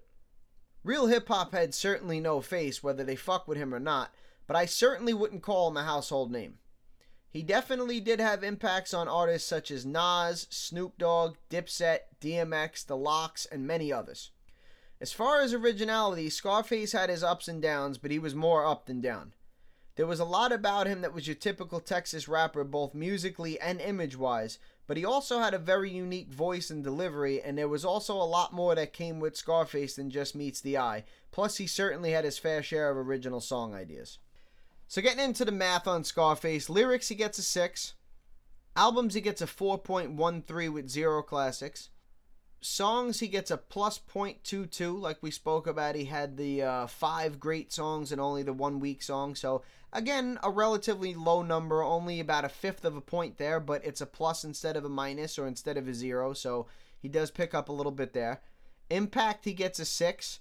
Real 0.84 1.08
hip 1.08 1.28
hop 1.28 1.52
had 1.52 1.74
certainly 1.74 2.20
no 2.20 2.42
face, 2.42 2.82
whether 2.82 3.04
they 3.04 3.16
fuck 3.16 3.48
with 3.48 3.58
him 3.58 3.74
or 3.74 3.80
not, 3.80 4.14
but 4.48 4.56
I 4.56 4.66
certainly 4.66 5.14
wouldn't 5.14 5.44
call 5.44 5.68
him 5.68 5.78
a 5.78 5.84
household 5.84 6.32
name. 6.32 6.60
He 7.32 7.44
definitely 7.44 8.02
did 8.02 8.20
have 8.20 8.44
impacts 8.44 8.94
on 8.94 9.08
artists 9.08 9.48
such 9.48 9.72
as 9.72 9.86
Nas, 9.86 10.48
Snoop 10.50 10.98
Dogg, 10.98 11.38
Dipset, 11.50 12.00
DMX, 12.20 12.86
The 12.86 12.98
LOX, 12.98 13.46
and 13.46 13.66
many 13.66 13.92
others. 13.92 14.32
As 15.00 15.14
far 15.14 15.40
as 15.40 15.54
originality, 15.54 16.30
Scarface 16.30 16.92
had 16.92 17.10
his 17.10 17.24
ups 17.24 17.48
and 17.48 17.62
downs, 17.62 17.98
but 17.98 18.12
he 18.12 18.20
was 18.20 18.36
more 18.36 18.66
up 18.66 18.86
than 18.86 19.00
down. 19.00 19.32
There 19.96 20.06
was 20.06 20.20
a 20.20 20.26
lot 20.26 20.52
about 20.52 20.88
him 20.88 21.02
that 21.02 21.14
was 21.14 21.26
your 21.26 21.36
typical 21.36 21.80
Texas 21.80 22.28
rapper, 22.28 22.66
both 22.66 22.94
musically 22.94 23.60
and 23.60 23.80
image 23.80 24.18
wise, 24.18 24.60
but 24.86 24.98
he 24.98 25.06
also 25.06 25.40
had 25.40 25.54
a 25.54 25.60
very 25.60 25.90
unique 25.90 26.34
voice 26.34 26.70
and 26.70 26.84
delivery, 26.84 27.42
and 27.42 27.58
there 27.58 27.70
was 27.70 27.86
also 27.86 28.16
a 28.16 28.24
lot 28.24 28.52
more 28.52 28.76
that 28.76 28.92
came 28.92 29.22
with 29.22 29.38
Scarface 29.38 29.96
than 29.96 30.10
just 30.10 30.36
meets 30.36 30.60
the 30.60 30.78
eye. 30.78 31.06
Plus, 31.32 31.58
he 31.58 31.68
certainly 31.68 32.12
had 32.12 32.26
his 32.26 32.38
fair 32.38 32.62
share 32.62 32.90
of 32.90 32.98
original 32.98 33.40
song 33.40 33.74
ideas. 33.74 34.20
So 34.92 35.02
getting 35.02 35.24
into 35.24 35.46
the 35.46 35.54
math 35.54 35.88
on 35.88 36.04
Scarface, 36.04 36.70
lyrics 36.70 37.08
he 37.08 37.16
gets 37.16 37.38
a 37.40 37.44
6. 37.44 37.94
Albums 38.76 39.14
he 39.14 39.22
gets 39.22 39.42
a 39.42 39.46
4.13 39.46 40.74
with 40.74 40.90
zero 40.90 41.24
classics. 41.24 41.88
Songs 42.60 43.22
he 43.22 43.30
gets 43.30 43.50
a 43.50 43.56
plus 43.56 43.98
0.22 44.14 45.00
like 45.00 45.20
we 45.22 45.32
spoke 45.32 45.66
about. 45.66 45.96
He 45.96 46.04
had 46.04 46.36
the 46.36 46.64
uh, 46.64 46.88
five 46.88 47.40
great 47.40 47.72
songs 47.72 48.12
and 48.12 48.20
only 48.20 48.44
the 48.44 48.52
one 48.52 48.82
weak 48.82 49.02
song. 49.02 49.34
So 49.34 49.62
again, 49.94 50.38
a 50.44 50.50
relatively 50.50 51.16
low 51.16 51.42
number, 51.42 51.82
only 51.82 52.20
about 52.20 52.44
a 52.44 52.50
fifth 52.50 52.84
of 52.84 52.98
a 52.98 53.02
point 53.02 53.38
there, 53.38 53.62
but 53.62 53.86
it's 53.86 54.02
a 54.02 54.06
plus 54.06 54.44
instead 54.44 54.76
of 54.76 54.84
a 54.84 54.90
minus 54.90 55.40
or 55.40 55.48
instead 55.48 55.78
of 55.78 55.88
a 55.88 55.94
zero. 55.94 56.34
So 56.34 56.68
he 57.00 57.08
does 57.08 57.32
pick 57.32 57.54
up 57.54 57.70
a 57.70 57.74
little 57.74 57.94
bit 57.94 58.12
there. 58.12 58.42
Impact 58.90 59.46
he 59.46 59.54
gets 59.54 59.80
a 59.80 59.86
6. 59.86 60.40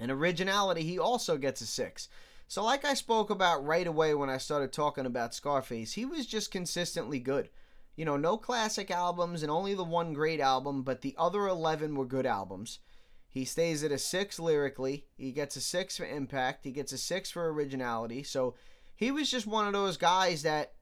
And 0.00 0.10
originality 0.10 0.82
he 0.82 0.98
also 0.98 1.36
gets 1.36 1.60
a 1.60 1.66
6. 1.66 2.08
So, 2.46 2.62
like 2.62 2.84
I 2.84 2.94
spoke 2.94 3.30
about 3.30 3.64
right 3.64 3.86
away 3.86 4.14
when 4.14 4.30
I 4.30 4.38
started 4.38 4.72
talking 4.72 5.06
about 5.06 5.34
Scarface, 5.34 5.92
he 5.92 6.04
was 6.04 6.26
just 6.26 6.50
consistently 6.50 7.18
good. 7.18 7.48
You 7.96 8.04
know, 8.04 8.16
no 8.16 8.36
classic 8.36 8.90
albums 8.90 9.42
and 9.42 9.50
only 9.50 9.74
the 9.74 9.84
one 9.84 10.12
great 10.14 10.40
album, 10.40 10.82
but 10.82 11.02
the 11.02 11.14
other 11.16 11.46
11 11.46 11.94
were 11.94 12.04
good 12.04 12.26
albums. 12.26 12.80
He 13.28 13.44
stays 13.44 13.82
at 13.82 13.92
a 13.92 13.98
6 13.98 14.38
lyrically. 14.38 15.06
He 15.16 15.32
gets 15.32 15.56
a 15.56 15.60
6 15.60 15.96
for 15.96 16.06
impact. 16.06 16.64
He 16.64 16.70
gets 16.70 16.92
a 16.92 16.98
6 16.98 17.30
for 17.30 17.52
originality. 17.52 18.22
So, 18.22 18.54
he 18.96 19.10
was 19.10 19.30
just 19.30 19.46
one 19.46 19.66
of 19.66 19.72
those 19.72 19.96
guys 19.96 20.42
that 20.42 20.72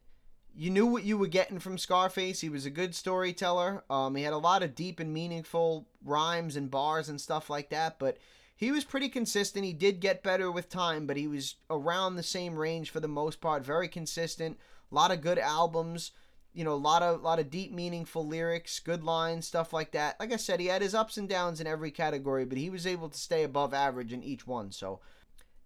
you 0.55 0.71
knew 0.71 0.87
what 0.87 1.05
you 1.05 1.17
were 1.17 1.29
getting 1.29 1.59
from 1.59 1.79
Scarface. 1.79 2.41
He 2.41 2.49
was 2.49 2.67
a 2.67 2.71
good 2.71 2.95
storyteller. 2.95 3.85
Um, 3.89 4.15
he 4.17 4.23
had 4.23 4.35
a 4.35 4.39
lot 4.39 4.63
of 4.63 4.75
deep 4.75 5.01
and 5.01 5.13
meaningful 5.13 5.89
rhymes 6.05 6.57
and 6.57 6.71
bars 6.71 7.09
and 7.09 7.21
stuff 7.21 7.49
like 7.49 7.71
that, 7.71 7.99
but 7.99 8.19
he 8.63 8.71
was 8.71 8.85
pretty 8.85 9.09
consistent. 9.09 9.65
He 9.65 9.73
did 9.73 9.99
get 9.99 10.23
better 10.23 10.49
with 10.49 10.69
time, 10.69 11.05
but 11.05 11.17
he 11.17 11.27
was 11.27 11.57
around 11.69 12.15
the 12.15 12.23
same 12.23 12.55
range 12.55 12.91
for 12.91 13.01
the 13.01 13.09
most 13.09 13.41
part. 13.41 13.65
Very 13.65 13.89
consistent. 13.89 14.57
A 14.93 14.95
lot 14.95 15.11
of 15.11 15.21
good 15.21 15.41
albums. 15.41 16.13
You 16.55 16.63
know, 16.63 16.75
a 16.75 16.75
lot 16.75 17.03
of 17.03 17.23
lot 17.23 17.41
of 17.41 17.51
deep, 17.51 17.73
meaningful 17.73 18.25
lyrics, 18.25 18.79
good 18.79 19.03
lines, 19.03 19.49
stuff 19.49 19.73
like 19.73 19.91
that. 19.93 20.15
Like 20.21 20.33
I 20.33 20.37
said, 20.37 20.61
he 20.61 20.67
had 20.67 20.81
his 20.81 20.95
ups 20.95 21.17
and 21.17 21.29
downs 21.29 21.61
in 21.61 21.67
every 21.67 21.91
category, 21.91 22.45
but 22.45 22.57
he 22.57 22.71
was 22.71 22.87
able 22.87 23.09
to 23.09 23.19
stay 23.19 23.43
above 23.43 23.75
average 23.75 24.13
in 24.13 24.23
each 24.23 24.47
one. 24.47 24.71
So, 24.71 25.01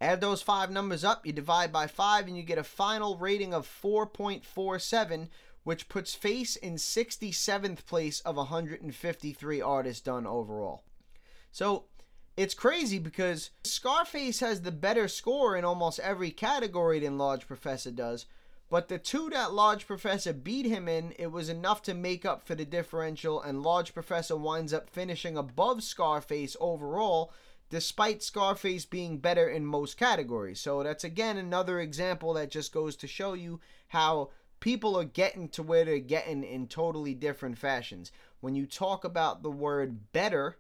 add 0.00 0.22
those 0.22 0.40
five 0.40 0.70
numbers 0.70 1.04
up, 1.04 1.26
you 1.26 1.34
divide 1.34 1.70
by 1.70 1.88
five, 1.88 2.26
and 2.26 2.34
you 2.34 2.42
get 2.42 2.56
a 2.56 2.64
final 2.64 3.18
rating 3.18 3.52
of 3.52 3.66
4.47, 3.66 5.28
which 5.64 5.90
puts 5.90 6.14
Face 6.14 6.56
in 6.56 6.76
67th 6.76 7.84
place 7.84 8.20
of 8.20 8.36
153 8.36 9.60
artists 9.60 10.00
done 10.00 10.26
overall. 10.26 10.82
So, 11.52 11.84
it's 12.36 12.54
crazy 12.54 12.98
because 12.98 13.50
Scarface 13.64 14.40
has 14.40 14.62
the 14.62 14.72
better 14.72 15.08
score 15.08 15.56
in 15.56 15.64
almost 15.64 15.98
every 16.00 16.30
category 16.30 17.00
than 17.00 17.16
Large 17.18 17.46
Professor 17.46 17.90
does. 17.90 18.26
But 18.68 18.88
the 18.88 18.98
two 18.98 19.30
that 19.30 19.52
Large 19.52 19.86
Professor 19.86 20.32
beat 20.32 20.66
him 20.66 20.88
in, 20.88 21.14
it 21.18 21.28
was 21.28 21.48
enough 21.48 21.82
to 21.82 21.94
make 21.94 22.24
up 22.24 22.46
for 22.46 22.54
the 22.54 22.64
differential, 22.64 23.40
and 23.40 23.62
Large 23.62 23.94
Professor 23.94 24.36
winds 24.36 24.72
up 24.72 24.90
finishing 24.90 25.36
above 25.36 25.84
Scarface 25.84 26.56
overall, 26.60 27.32
despite 27.70 28.22
Scarface 28.22 28.84
being 28.84 29.18
better 29.18 29.48
in 29.48 29.64
most 29.64 29.96
categories. 29.96 30.60
So 30.60 30.82
that's 30.82 31.04
again 31.04 31.36
another 31.36 31.80
example 31.80 32.34
that 32.34 32.50
just 32.50 32.72
goes 32.72 32.96
to 32.96 33.06
show 33.06 33.34
you 33.34 33.60
how 33.88 34.30
people 34.58 34.98
are 34.98 35.04
getting 35.04 35.48
to 35.50 35.62
where 35.62 35.84
they're 35.84 35.98
getting 35.98 36.42
in 36.42 36.66
totally 36.66 37.14
different 37.14 37.58
fashions. 37.58 38.10
When 38.40 38.56
you 38.56 38.66
talk 38.66 39.04
about 39.04 39.42
the 39.42 39.50
word 39.50 40.12
better, 40.12 40.58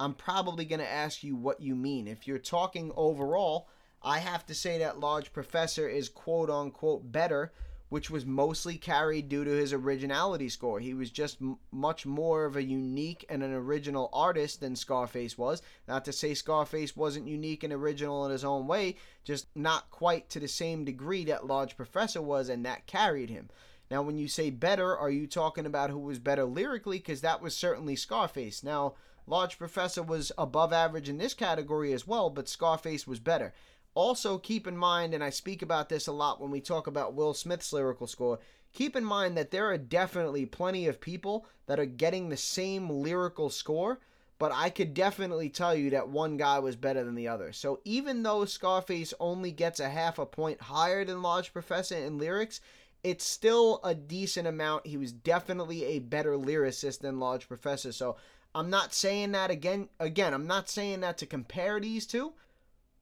I'm 0.00 0.14
probably 0.14 0.64
going 0.64 0.78
to 0.78 0.88
ask 0.88 1.24
you 1.24 1.34
what 1.34 1.60
you 1.60 1.74
mean. 1.74 2.06
If 2.06 2.28
you're 2.28 2.38
talking 2.38 2.92
overall, 2.94 3.68
I 4.00 4.20
have 4.20 4.46
to 4.46 4.54
say 4.54 4.78
that 4.78 5.00
Large 5.00 5.32
Professor 5.32 5.88
is 5.88 6.08
quote 6.08 6.48
unquote 6.48 7.10
better, 7.10 7.52
which 7.88 8.08
was 8.08 8.24
mostly 8.24 8.76
carried 8.76 9.28
due 9.28 9.42
to 9.42 9.50
his 9.50 9.72
originality 9.72 10.48
score. 10.50 10.78
He 10.78 10.94
was 10.94 11.10
just 11.10 11.42
m- 11.42 11.58
much 11.72 12.06
more 12.06 12.44
of 12.44 12.54
a 12.54 12.62
unique 12.62 13.24
and 13.28 13.42
an 13.42 13.52
original 13.52 14.08
artist 14.12 14.60
than 14.60 14.76
Scarface 14.76 15.36
was. 15.36 15.62
Not 15.88 16.04
to 16.04 16.12
say 16.12 16.32
Scarface 16.32 16.94
wasn't 16.94 17.26
unique 17.26 17.64
and 17.64 17.72
original 17.72 18.24
in 18.24 18.30
his 18.30 18.44
own 18.44 18.68
way, 18.68 18.96
just 19.24 19.48
not 19.56 19.90
quite 19.90 20.28
to 20.30 20.38
the 20.38 20.46
same 20.46 20.84
degree 20.84 21.24
that 21.24 21.46
Large 21.46 21.76
Professor 21.76 22.22
was, 22.22 22.48
and 22.48 22.64
that 22.64 22.86
carried 22.86 23.30
him. 23.30 23.48
Now, 23.90 24.02
when 24.02 24.18
you 24.18 24.28
say 24.28 24.50
better, 24.50 24.96
are 24.96 25.10
you 25.10 25.26
talking 25.26 25.66
about 25.66 25.90
who 25.90 25.98
was 25.98 26.20
better 26.20 26.44
lyrically? 26.44 26.98
Because 26.98 27.22
that 27.22 27.42
was 27.42 27.56
certainly 27.56 27.96
Scarface. 27.96 28.62
Now, 28.62 28.94
Large 29.28 29.58
Professor 29.58 30.02
was 30.02 30.32
above 30.38 30.72
average 30.72 31.08
in 31.08 31.18
this 31.18 31.34
category 31.34 31.92
as 31.92 32.06
well, 32.06 32.30
but 32.30 32.48
Scarface 32.48 33.06
was 33.06 33.20
better. 33.20 33.52
Also, 33.94 34.38
keep 34.38 34.66
in 34.66 34.76
mind, 34.76 35.12
and 35.12 35.24
I 35.24 35.30
speak 35.30 35.60
about 35.60 35.88
this 35.88 36.06
a 36.06 36.12
lot 36.12 36.40
when 36.40 36.50
we 36.50 36.60
talk 36.60 36.86
about 36.86 37.14
Will 37.14 37.34
Smith's 37.34 37.72
lyrical 37.72 38.06
score, 38.06 38.38
keep 38.72 38.94
in 38.94 39.04
mind 39.04 39.36
that 39.36 39.50
there 39.50 39.66
are 39.66 39.78
definitely 39.78 40.46
plenty 40.46 40.86
of 40.86 41.00
people 41.00 41.46
that 41.66 41.80
are 41.80 41.86
getting 41.86 42.28
the 42.28 42.36
same 42.36 42.88
lyrical 42.88 43.50
score, 43.50 43.98
but 44.38 44.52
I 44.54 44.70
could 44.70 44.94
definitely 44.94 45.48
tell 45.48 45.74
you 45.74 45.90
that 45.90 46.08
one 46.08 46.36
guy 46.36 46.60
was 46.60 46.76
better 46.76 47.02
than 47.02 47.16
the 47.16 47.28
other. 47.28 47.52
So 47.52 47.80
even 47.84 48.22
though 48.22 48.44
Scarface 48.44 49.12
only 49.18 49.50
gets 49.50 49.80
a 49.80 49.88
half 49.88 50.18
a 50.18 50.26
point 50.26 50.60
higher 50.60 51.04
than 51.04 51.22
Large 51.22 51.52
Professor 51.52 51.96
in 51.96 52.18
lyrics, 52.18 52.60
it's 53.02 53.24
still 53.24 53.80
a 53.82 53.94
decent 53.94 54.46
amount. 54.46 54.86
He 54.86 54.96
was 54.96 55.12
definitely 55.12 55.84
a 55.84 55.98
better 55.98 56.34
lyricist 56.34 57.00
than 57.00 57.20
Large 57.20 57.48
Professor. 57.48 57.92
So 57.92 58.16
I'm 58.58 58.70
not 58.70 58.92
saying 58.92 59.32
that 59.32 59.50
again. 59.52 59.88
Again, 60.00 60.34
I'm 60.34 60.46
not 60.46 60.68
saying 60.68 61.00
that 61.00 61.18
to 61.18 61.26
compare 61.26 61.78
these 61.78 62.06
two, 62.06 62.32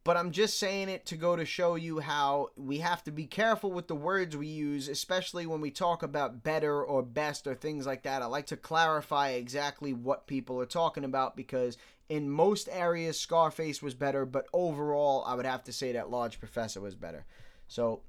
but 0.04 0.16
I'm 0.16 0.30
just 0.30 0.58
saying 0.58 0.90
it 0.90 1.06
to 1.06 1.16
go 1.16 1.34
to 1.34 1.46
show 1.46 1.76
you 1.76 2.00
how 2.00 2.50
we 2.56 2.78
have 2.78 3.02
to 3.04 3.10
be 3.10 3.24
careful 3.24 3.72
with 3.72 3.88
the 3.88 3.94
words 3.94 4.36
we 4.36 4.48
use, 4.48 4.86
especially 4.86 5.46
when 5.46 5.62
we 5.62 5.70
talk 5.70 6.02
about 6.02 6.44
better 6.44 6.84
or 6.84 7.02
best 7.02 7.46
or 7.46 7.54
things 7.54 7.86
like 7.86 8.02
that. 8.02 8.20
I 8.20 8.26
like 8.26 8.46
to 8.48 8.56
clarify 8.56 9.30
exactly 9.30 9.94
what 9.94 10.26
people 10.26 10.60
are 10.60 10.66
talking 10.66 11.04
about 11.04 11.36
because 11.36 11.78
in 12.10 12.28
most 12.28 12.68
areas, 12.70 13.18
Scarface 13.18 13.82
was 13.82 13.94
better, 13.94 14.26
but 14.26 14.48
overall, 14.52 15.24
I 15.26 15.34
would 15.34 15.46
have 15.46 15.64
to 15.64 15.72
say 15.72 15.92
that 15.92 16.10
Large 16.10 16.38
Professor 16.38 16.82
was 16.82 16.94
better. 16.94 17.24
So 17.66 18.02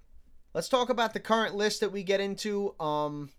let's 0.54 0.70
talk 0.70 0.89
about 0.89 1.13
the 1.13 1.22
current 1.22 1.56
list 1.56 1.80
that 1.80 1.94
we 1.94 2.04
get 2.04 2.20
into. 2.20 2.75
Um, 2.77 3.30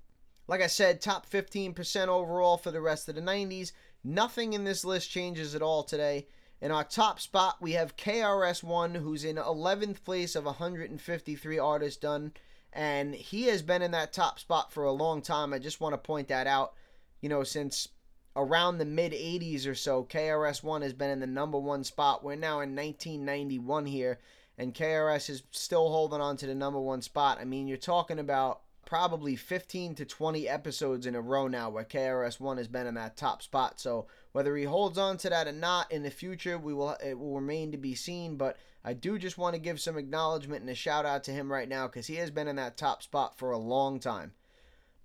like 0.49 0.63
I 0.63 0.67
said, 0.67 1.01
top 1.01 1.29
15% 1.31 2.09
overall 2.09 2.57
for 2.57 2.71
the 2.71 2.81
rest 2.81 3.09
of 3.09 3.15
the 3.15 3.21
90s. 3.21 3.73
Nothing 4.05 4.53
in 4.53 4.65
this 4.65 4.85
list 4.85 5.11
changes 5.11 5.55
at 5.55 5.63
all 5.63 5.83
today. 5.83 6.27
In 6.61 6.71
our 6.71 6.85
top 6.85 7.21
spot, 7.21 7.57
we 7.61 7.73
have 7.73 7.97
KRS-One, 7.97 8.97
who's 8.97 9.25
in 9.25 9.37
11th 9.37 10.03
place 10.05 10.35
of 10.35 10.45
153 10.45 11.59
artists 11.59 12.01
done. 12.01 12.33
And 12.73 13.15
he 13.15 13.45
has 13.45 13.63
been 13.63 13.83
in 13.83 13.93
that 13.93 14.13
top 14.13 14.39
spot 14.39 14.73
for 14.73 14.85
a 14.85 14.93
long 14.93 15.23
time. 15.23 15.53
I 15.53 15.59
just 15.59 15.81
want 15.81 15.95
to 15.95 15.99
point 15.99 16.29
that 16.29 16.47
out. 16.47 16.75
You 17.21 17.29
know, 17.29 17.43
since 17.45 17.89
around 18.37 18.79
the 18.79 18.85
mid 18.85 19.13
80s 19.13 19.67
or 19.67 19.75
so, 19.75 20.05
KRS-One 20.05 20.83
has 20.83 20.93
been 20.93 21.11
in 21.11 21.21
the 21.21 21.27
number 21.27 21.59
one 21.59 21.85
spot. 21.85 22.23
We're 22.23 22.37
now 22.37 22.61
in 22.61 22.75
1991 22.75 23.87
here, 23.87 24.19
and 24.57 24.75
KRS 24.75 25.31
is 25.31 25.43
still 25.51 25.91
holding 25.91 26.21
on 26.21 26.37
to 26.39 26.47
the 26.47 26.55
number 26.55 26.81
one 26.81 27.03
spot. 27.03 27.39
I 27.41 27.45
mean, 27.45 27.67
you're 27.67 27.77
talking 27.77 28.19
about 28.19 28.61
probably 28.89 29.37
15 29.37 29.97
to 29.97 30.07
20 30.07 30.49
episodes 30.49 31.05
in 31.05 31.15
a 31.15 31.21
row 31.21 31.47
now 31.47 31.69
where 31.69 31.85
KRS-One 31.85 32.57
has 32.57 32.69
been 32.69 32.87
in 32.87 32.95
that 32.95 33.19
top 33.19 33.43
spot. 33.43 33.79
So 33.79 34.07
whether 34.33 34.57
he 34.57 34.65
holds 34.65 34.97
on 34.97 35.19
to 35.19 35.29
that 35.29 35.47
or 35.47 35.53
not 35.53 35.93
in 35.93 36.05
the 36.05 36.11
future, 36.11 36.57
we 36.57 36.73
will 36.73 36.97
it 37.05 37.19
will 37.19 37.35
remain 37.35 37.71
to 37.73 37.77
be 37.77 37.95
seen. 37.95 38.37
But 38.37 38.57
I 38.83 38.95
do 38.95 39.19
just 39.19 39.37
want 39.37 39.55
to 39.55 39.61
give 39.61 39.79
some 39.79 39.99
acknowledgement 39.99 40.63
and 40.63 40.71
a 40.71 40.75
shout 40.75 41.05
out 41.05 41.23
to 41.25 41.33
him 41.33 41.53
right 41.53 41.69
now 41.69 41.87
because 41.87 42.07
he 42.07 42.15
has 42.15 42.31
been 42.31 42.49
in 42.49 42.57
that 42.57 42.79
top 42.79 43.03
spot 43.03 43.37
for 43.37 43.51
a 43.51 43.59
long 43.59 44.01
time. 44.01 44.33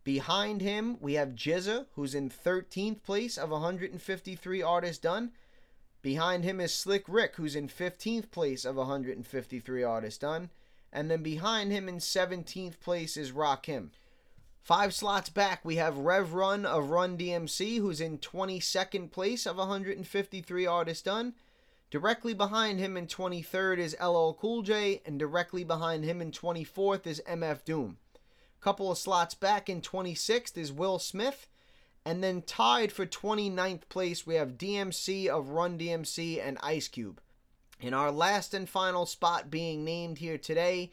Behind 0.06 0.62
him, 0.62 0.96
we 1.02 1.16
have 1.16 1.36
GZA, 1.36 1.88
who's 1.96 2.16
in 2.16 2.30
13th 2.30 3.04
place 3.04 3.38
of 3.38 3.50
153 3.50 4.62
artists 4.62 4.98
done. 4.98 5.34
Behind 6.02 6.46
him 6.46 6.62
is 6.62 6.74
Slick 6.74 7.04
Rick, 7.10 7.36
who's 7.36 7.56
in 7.56 7.68
15th 7.68 8.32
place 8.32 8.64
of 8.64 8.78
153 8.78 9.84
artists 9.84 10.20
done 10.20 10.52
and 10.94 11.10
then 11.10 11.24
behind 11.24 11.72
him 11.72 11.90
in 11.90 11.98
17th 11.98 12.80
place 12.80 13.18
is 13.18 13.32
Rakim. 13.32 13.90
Five 14.62 14.94
slots 14.94 15.30
back, 15.30 15.66
we 15.66 15.76
have 15.76 15.98
Rev 15.98 16.34
Run 16.34 16.66
of 16.66 16.92
Run 16.92 17.18
DMC, 17.18 17.80
who's 17.80 18.00
in 18.00 18.20
22nd 18.20 19.12
place 19.12 19.46
of 19.46 19.58
153 19.58 20.66
artists 20.66 21.04
done. 21.04 21.34
Directly 21.90 22.34
behind 22.34 22.80
him 22.80 22.96
in 22.96 23.08
23rd 23.08 23.80
is 23.80 23.98
LL 24.02 24.32
Cool 24.40 24.62
J, 24.62 25.02
and 25.06 25.20
directly 25.20 25.66
behind 25.66 26.06
him 26.06 26.22
in 26.22 26.32
24th 26.32 27.06
is 27.06 27.22
MF 27.28 27.66
Doom. 27.66 27.98
Couple 28.62 28.90
of 28.90 28.98
slots 28.98 29.34
back 29.36 29.68
in 29.68 29.82
26th 29.82 30.58
is 30.58 30.72
Will 30.72 30.98
Smith, 30.98 31.50
and 32.06 32.24
then 32.24 32.42
tied 32.42 32.92
for 32.92 33.06
29th 33.06 33.90
place 33.90 34.26
we 34.26 34.36
have 34.36 34.58
DMC 34.58 35.28
of 35.28 35.50
Run 35.50 35.78
DMC 35.78 36.42
and 36.42 36.58
Ice 36.64 36.88
Cube. 36.88 37.20
In 37.84 37.94
our 37.94 38.14
last 38.14 38.54
and 38.54 38.70
final 38.70 39.06
spot 39.06 39.52
being 39.52 39.84
named 39.84 40.20
here 40.20 40.38
today, 40.38 40.92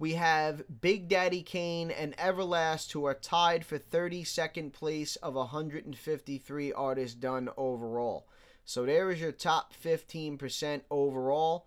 we 0.00 0.14
have 0.14 0.64
Big 0.80 1.06
Daddy 1.06 1.42
Kane 1.42 1.92
and 1.92 2.16
Everlast, 2.16 2.90
who 2.90 3.04
are 3.04 3.14
tied 3.14 3.64
for 3.64 3.78
32nd 3.78 4.72
place 4.72 5.14
of 5.14 5.34
153 5.34 6.72
artists 6.72 7.14
done 7.14 7.50
overall. 7.56 8.26
So 8.64 8.84
there 8.84 9.12
is 9.12 9.20
your 9.20 9.30
top 9.30 9.74
15% 9.80 10.80
overall. 10.90 11.66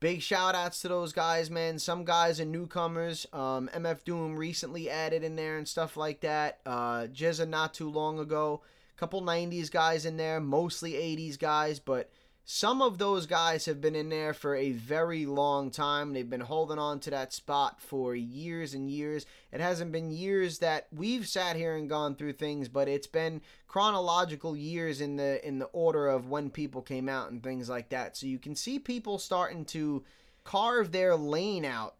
Big 0.00 0.22
shout 0.22 0.54
outs 0.54 0.80
to 0.80 0.88
those 0.88 1.12
guys, 1.12 1.50
man. 1.50 1.78
Some 1.78 2.06
guys 2.06 2.40
are 2.40 2.46
newcomers. 2.46 3.26
Um, 3.34 3.68
MF 3.74 4.04
Doom 4.04 4.36
recently 4.36 4.88
added 4.88 5.22
in 5.22 5.36
there 5.36 5.58
and 5.58 5.68
stuff 5.68 5.98
like 5.98 6.22
that. 6.22 6.60
Uh, 6.64 7.08
GZA 7.08 7.46
not 7.46 7.74
too 7.74 7.90
long 7.90 8.18
ago. 8.18 8.62
A 8.96 8.98
Couple 8.98 9.20
90s 9.20 9.70
guys 9.70 10.06
in 10.06 10.16
there, 10.16 10.40
mostly 10.40 10.92
80s 10.92 11.38
guys, 11.38 11.78
but 11.78 12.10
some 12.50 12.80
of 12.80 12.96
those 12.96 13.26
guys 13.26 13.66
have 13.66 13.78
been 13.78 13.94
in 13.94 14.08
there 14.08 14.32
for 14.32 14.56
a 14.56 14.72
very 14.72 15.26
long 15.26 15.70
time. 15.70 16.14
They've 16.14 16.28
been 16.28 16.40
holding 16.40 16.78
on 16.78 16.98
to 17.00 17.10
that 17.10 17.34
spot 17.34 17.78
for 17.78 18.16
years 18.16 18.72
and 18.72 18.90
years. 18.90 19.26
It 19.52 19.60
hasn't 19.60 19.92
been 19.92 20.10
years 20.10 20.60
that 20.60 20.86
we've 20.90 21.28
sat 21.28 21.56
here 21.56 21.76
and 21.76 21.90
gone 21.90 22.14
through 22.14 22.32
things, 22.32 22.70
but 22.70 22.88
it's 22.88 23.06
been 23.06 23.42
chronological 23.66 24.56
years 24.56 25.02
in 25.02 25.16
the 25.16 25.46
in 25.46 25.58
the 25.58 25.66
order 25.66 26.08
of 26.08 26.30
when 26.30 26.48
people 26.48 26.80
came 26.80 27.06
out 27.06 27.30
and 27.30 27.42
things 27.42 27.68
like 27.68 27.90
that. 27.90 28.16
So 28.16 28.26
you 28.26 28.38
can 28.38 28.56
see 28.56 28.78
people 28.78 29.18
starting 29.18 29.66
to 29.66 30.02
carve 30.42 30.90
their 30.90 31.16
lane 31.16 31.66
out 31.66 31.96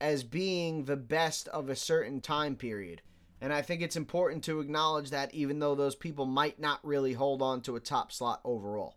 as 0.00 0.24
being 0.24 0.86
the 0.86 0.96
best 0.96 1.46
of 1.46 1.68
a 1.68 1.76
certain 1.76 2.20
time 2.20 2.56
period. 2.56 3.00
And 3.40 3.52
I 3.52 3.62
think 3.62 3.80
it's 3.80 3.94
important 3.94 4.42
to 4.44 4.58
acknowledge 4.58 5.10
that 5.10 5.32
even 5.32 5.60
though 5.60 5.76
those 5.76 5.94
people 5.94 6.26
might 6.26 6.58
not 6.58 6.84
really 6.84 7.12
hold 7.12 7.42
on 7.42 7.60
to 7.60 7.76
a 7.76 7.80
top 7.80 8.10
slot 8.10 8.40
overall. 8.44 8.96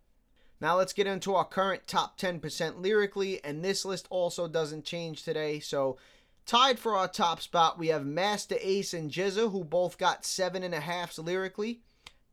Now 0.60 0.78
let's 0.78 0.94
get 0.94 1.08
into 1.08 1.36
our 1.36 1.46
current 1.46 1.86
top 1.86 2.18
10% 2.18 2.82
lyrically, 2.82 3.44
and 3.44 3.64
this 3.64 3.86
list 3.86 4.08
also 4.10 4.48
doesn't 4.48 4.86
change 4.86 5.24
today. 5.24 5.60
So, 5.60 5.98
tied 6.46 6.80
for 6.80 6.96
our 6.96 7.08
top 7.08 7.42
spot, 7.42 7.78
we 7.78 7.90
have 7.90 8.06
Masta 8.06 8.58
Ace 8.68 8.94
and 8.94 9.12
GZA, 9.12 9.52
who 9.52 9.64
both 9.64 9.98
got 9.98 10.26
seven 10.26 10.64
and 10.64 10.74
a 10.74 10.80
halfs 10.80 11.20
lyrically. 11.20 11.82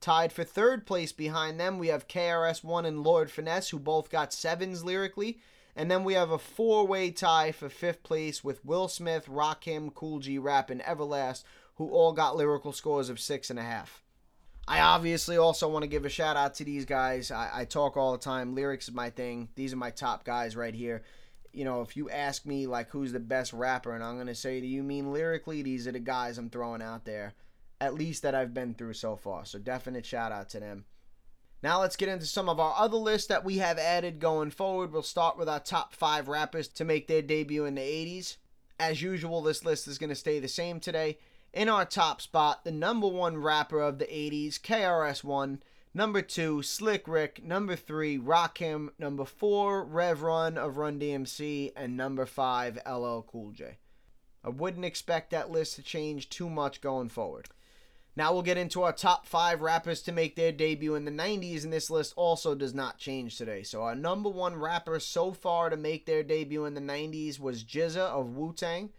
Tied 0.01 0.33
for 0.33 0.45
third 0.45 0.87
place 0.87 1.13
behind 1.13 1.59
them, 1.59 1.79
we 1.79 1.89
have 1.89 2.09
KRS-One 2.09 2.87
and 2.87 3.03
Lord 3.03 3.31
Finesse, 3.31 3.71
who 3.71 3.79
both 3.79 4.11
got 4.11 4.33
sevens 4.33 4.85
lyrically. 4.85 5.39
And 5.77 5.91
then 5.91 6.05
we 6.05 6.15
have 6.15 6.31
a 6.31 6.39
four-way 6.39 7.11
tie 7.11 7.53
for 7.53 7.69
fifth 7.69 8.03
place 8.03 8.45
with 8.45 8.65
Will 8.65 8.87
Smith, 8.87 9.27
Rakim, 9.27 9.93
Kool 9.93 10.21
G 10.21 10.39
Rap, 10.39 10.71
and 10.71 10.81
Everlast, 10.83 11.43
who 11.77 11.91
all 11.91 12.13
got 12.13 12.37
lyrical 12.37 12.73
scores 12.73 13.09
of 13.09 13.19
six 13.19 13.51
and 13.51 13.59
a 13.59 13.63
half. 13.63 14.04
I 14.67 14.81
obviously 14.81 15.37
also 15.37 15.69
want 15.69 15.83
to 15.83 15.89
give 15.89 16.05
a 16.05 16.11
shout 16.11 16.37
out 16.37 16.55
to 16.55 16.65
these 16.65 16.85
guys. 16.85 17.31
I, 17.31 17.51
I, 17.53 17.65
talk 17.65 17.97
all 17.97 18.13
the 18.13 18.19
time. 18.19 18.55
Lyrics 18.55 18.89
is 18.89 18.95
my 18.95 19.11
thing. 19.11 19.49
These 19.57 19.75
are 19.75 19.77
my 19.77 19.91
top 19.91 20.25
guys 20.25 20.57
right 20.57 20.75
here. 20.75 21.03
You 21.53 21.65
know, 21.65 21.83
if 21.83 21.97
you 21.97 22.09
ask 22.09 22.47
me 22.47 22.67
like 22.67 22.89
who's 22.91 23.13
the 23.13 23.21
best 23.21 23.53
rapper, 23.53 23.95
and 23.95 24.03
I'm 24.03 24.17
gonna 24.17 24.35
say, 24.35 24.61
do 24.61 24.67
you 24.67 24.83
mean 24.83 25.13
lyrically? 25.13 25.63
These 25.63 25.87
are 25.87 25.93
the 25.93 26.01
guys 26.01 26.39
I'm 26.39 26.51
throwing 26.51 26.83
out 26.83 27.05
there, 27.05 27.35
at 27.81 27.95
least 27.95 28.23
that 28.23 28.35
I've 28.35 28.55
been 28.55 28.75
through 28.75 28.95
so 28.95 29.17
far. 29.17 29.45
So 29.45 29.59
definite 29.59 30.07
shout 30.07 30.33
out 30.33 30.49
to 30.51 30.61
them. 30.61 30.87
Now 31.63 31.81
let's 31.81 31.97
get 31.97 32.11
into 32.11 32.27
some 32.27 32.49
of 32.49 32.61
our 32.61 32.75
other 32.77 32.97
lists 32.97 33.29
that 33.29 33.45
we 33.45 33.59
have 33.59 33.79
added 33.79 34.19
going 34.19 34.51
forward. 34.51 34.93
We'll 34.93 35.03
start 35.03 35.39
with 35.39 35.49
our 35.49 35.61
top 35.61 35.95
five 35.95 36.29
rappers 36.29 36.69
to 36.69 36.85
make 36.85 37.07
their 37.07 37.23
debut 37.23 37.65
in 37.65 37.75
the 37.75 37.81
80s. 37.81 38.37
As 38.79 39.01
usual, 39.01 39.41
this 39.41 39.65
list 39.65 39.89
is 39.89 39.97
going 39.97 40.11
to 40.11 40.15
stay 40.15 40.41
the 40.41 40.49
same 40.49 40.79
today. 40.79 41.17
In 41.55 41.69
our 41.69 41.85
top 41.85 42.21
spot, 42.21 42.65
the 42.65 42.73
number 42.73 43.07
one 43.07 43.37
rapper 43.37 43.81
of 43.81 44.01
the 44.01 44.07
80s, 44.07 44.61
KRS-One. 44.61 45.63
Number 45.95 46.21
two, 46.21 46.63
Slick 46.63 47.07
Rick. 47.07 47.45
Number 47.45 47.77
three, 47.77 48.19
Rakim. 48.19 48.89
Number 48.99 49.25
four, 49.25 49.85
Rev 49.85 50.23
Run 50.23 50.59
of 50.59 50.79
Run 50.79 50.99
DMC. 50.99 51.71
And 51.77 51.97
number 51.97 52.27
five, 52.27 52.81
LL 52.85 53.21
Cool 53.21 53.53
J. 53.53 53.79
I 54.43 54.49
wouldn't 54.49 54.85
expect 54.85 55.31
that 55.31 55.49
list 55.49 55.77
to 55.77 55.83
change 55.85 56.29
too 56.29 56.51
much 56.51 56.81
going 56.81 57.09
forward. 57.09 57.49
Now 58.17 58.33
we'll 58.33 58.43
get 58.43 58.59
into 58.59 58.83
our 58.83 58.93
top 58.93 59.25
five 59.25 59.61
rappers 59.61 60.03
to 60.03 60.13
make 60.13 60.35
their 60.35 60.51
debut 60.51 60.97
in 60.97 61.05
the 61.05 61.13
90s, 61.13 61.63
and 61.63 61.73
this 61.73 61.89
list 61.89 62.15
also 62.17 62.57
does 62.57 62.75
not 62.75 62.99
change 62.99 63.39
today. 63.39 63.63
So, 63.63 63.83
our 63.83 63.95
number 63.95 64.29
one 64.29 64.57
rapper 64.57 64.99
so 64.99 65.33
far 65.33 65.71
to 65.71 65.77
make 65.77 66.05
their 66.05 66.25
debut 66.25 66.65
in 66.65 66.75
the 66.75 66.81
90s 66.81 67.39
was 67.39 67.63
GZA 67.63 67.99
of 67.99 68.35
Wu 68.37 68.53
Tang. 68.53 68.91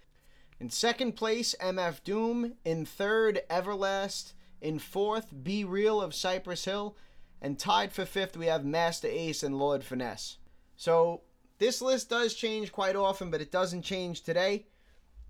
In 0.59 0.69
second 0.69 1.13
place, 1.13 1.53
MF 1.59 2.03
Doom. 2.03 2.53
In 2.63 2.85
third, 2.85 3.41
Everlast. 3.49 4.33
In 4.61 4.79
fourth, 4.79 5.27
B-Real 5.43 6.01
of 6.01 6.15
Cypress 6.15 6.65
Hill. 6.65 6.95
And 7.41 7.59
tied 7.59 7.91
for 7.91 8.05
fifth, 8.05 8.37
we 8.37 8.45
have 8.47 8.65
Masta 8.65 9.07
Ace 9.07 9.43
and 9.43 9.59
Lord 9.59 9.83
Finesse. 9.83 10.37
So 10.77 11.21
this 11.59 11.81
list 11.81 12.09
does 12.09 12.33
change 12.33 12.71
quite 12.71 12.95
often, 12.95 13.29
but 13.29 13.41
it 13.41 13.51
doesn't 13.51 13.83
change 13.83 14.21
today. 14.21 14.65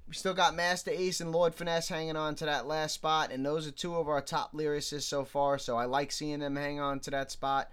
We 0.07 0.13
still 0.13 0.35
got 0.35 0.55
Masta 0.55 0.97
Ace 0.97 1.19
and 1.19 1.31
Lord 1.31 1.55
Finesse 1.55 1.89
hanging 1.89 2.15
on 2.15 2.35
to 2.35 2.45
that 2.45 2.67
last 2.67 2.93
spot, 2.93 3.31
and 3.31 3.43
those 3.43 3.67
are 3.67 3.71
two 3.71 3.95
of 3.95 4.07
our 4.07 4.21
top 4.21 4.53
lyricists 4.53 5.03
so 5.03 5.25
far, 5.25 5.57
so 5.57 5.77
I 5.77 5.85
like 5.85 6.11
seeing 6.11 6.39
them 6.39 6.55
hang 6.55 6.79
on 6.79 6.99
to 7.01 7.11
that 7.11 7.31
spot. 7.31 7.71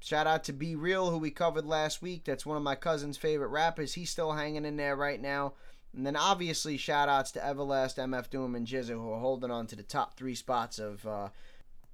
Shout 0.00 0.26
out 0.26 0.44
to 0.44 0.52
B-Real, 0.52 1.10
who 1.10 1.18
we 1.18 1.30
covered 1.30 1.66
last 1.66 2.02
week. 2.02 2.24
That's 2.24 2.44
one 2.44 2.56
of 2.56 2.64
my 2.64 2.74
cousin's 2.74 3.16
favorite 3.16 3.48
rappers. 3.48 3.94
He's 3.94 4.10
still 4.10 4.32
hanging 4.32 4.64
in 4.64 4.76
there 4.76 4.96
right 4.96 5.20
now. 5.20 5.54
And 5.94 6.06
then 6.06 6.16
obviously 6.16 6.76
shout 6.76 7.08
outs 7.08 7.32
to 7.32 7.40
Everlast, 7.40 7.96
MF 7.96 8.30
Doom, 8.30 8.54
and 8.54 8.66
GZA 8.66 8.90
who 8.90 9.12
are 9.12 9.20
holding 9.20 9.50
on 9.50 9.66
to 9.68 9.76
the 9.76 9.82
top 9.82 10.16
three 10.16 10.34
spots 10.34 10.78
of 10.78 11.06
uh, 11.06 11.28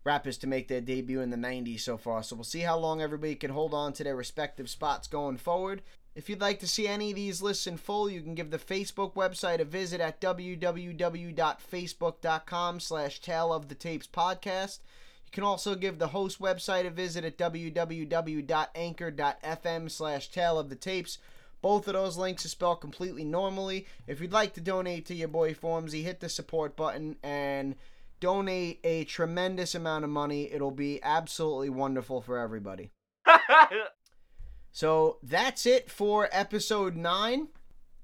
rappers 0.04 0.38
to 0.38 0.46
make 0.46 0.68
their 0.68 0.80
debut 0.80 1.20
in 1.20 1.30
the 1.30 1.37
90s 1.37 1.80
so 1.80 1.96
far. 1.96 2.22
So 2.22 2.37
we'll 2.37 2.44
see 2.44 2.61
how 2.61 2.78
long 2.78 3.00
everybody 3.00 3.35
can 3.35 3.50
hold 3.50 3.72
on 3.72 3.92
to 3.94 4.04
their 4.04 4.16
respective 4.16 4.68
spots 4.68 5.09
going 5.09 5.38
forward. 5.38 5.83
If 6.14 6.28
you'd 6.28 6.40
like 6.40 6.61
to 6.61 6.68
see 6.68 6.87
any 6.87 7.11
of 7.11 7.16
these 7.16 7.42
lists 7.42 7.66
in 7.66 7.76
full, 7.76 8.09
you 8.09 8.20
can 8.20 8.37
give 8.37 8.52
the 8.52 8.59
Facebook 8.59 9.14
website 9.14 9.59
a 9.59 9.64
visit 9.64 10.00
at 10.00 10.20
www.facebook.com 10.20 12.80
slash 12.80 13.20
Tale 13.20 13.52
of 13.52 13.68
the 13.68 13.74
Tapes 13.74 14.07
podcast. 14.07 14.78
You 15.26 15.33
can 15.33 15.42
also 15.42 15.74
give 15.74 15.98
the 15.98 16.07
host 16.09 16.38
website 16.38 16.87
a 16.87 16.90
visit 16.90 17.24
at 17.24 17.37
www.anchor.fm 17.37 19.90
slash 19.90 20.28
Tale 20.28 20.59
of 20.59 20.68
the 20.68 20.76
Tapes. 20.76 21.18
Both 21.64 21.88
of 21.88 21.94
those 21.94 22.18
links 22.18 22.44
are 22.44 22.50
spelled 22.50 22.83
completely 22.83 23.24
normally. 23.24 23.87
If 24.07 24.20
you'd 24.20 24.35
like 24.35 24.53
to 24.53 24.61
donate 24.61 25.07
to 25.07 25.14
your 25.14 25.29
boy 25.29 25.55
Formsy, 25.55 26.03
hit 26.03 26.20
the 26.20 26.29
support 26.29 26.77
button 26.77 27.16
and 27.22 27.74
donate 28.20 28.81
a 28.85 29.05
tremendous 29.05 29.74
amount 29.74 30.05
of 30.05 30.11
money. 30.11 30.53
It'll 30.53 30.70
be 30.70 31.03
absolutely 31.03 31.70
wonderful 31.70 32.20
for 32.20 32.38
everybody. 32.38 32.90
So 34.72 35.18
that's 35.22 35.66
it 35.66 35.88
for 35.88 36.29
episode 36.33 36.96
9. 36.96 37.48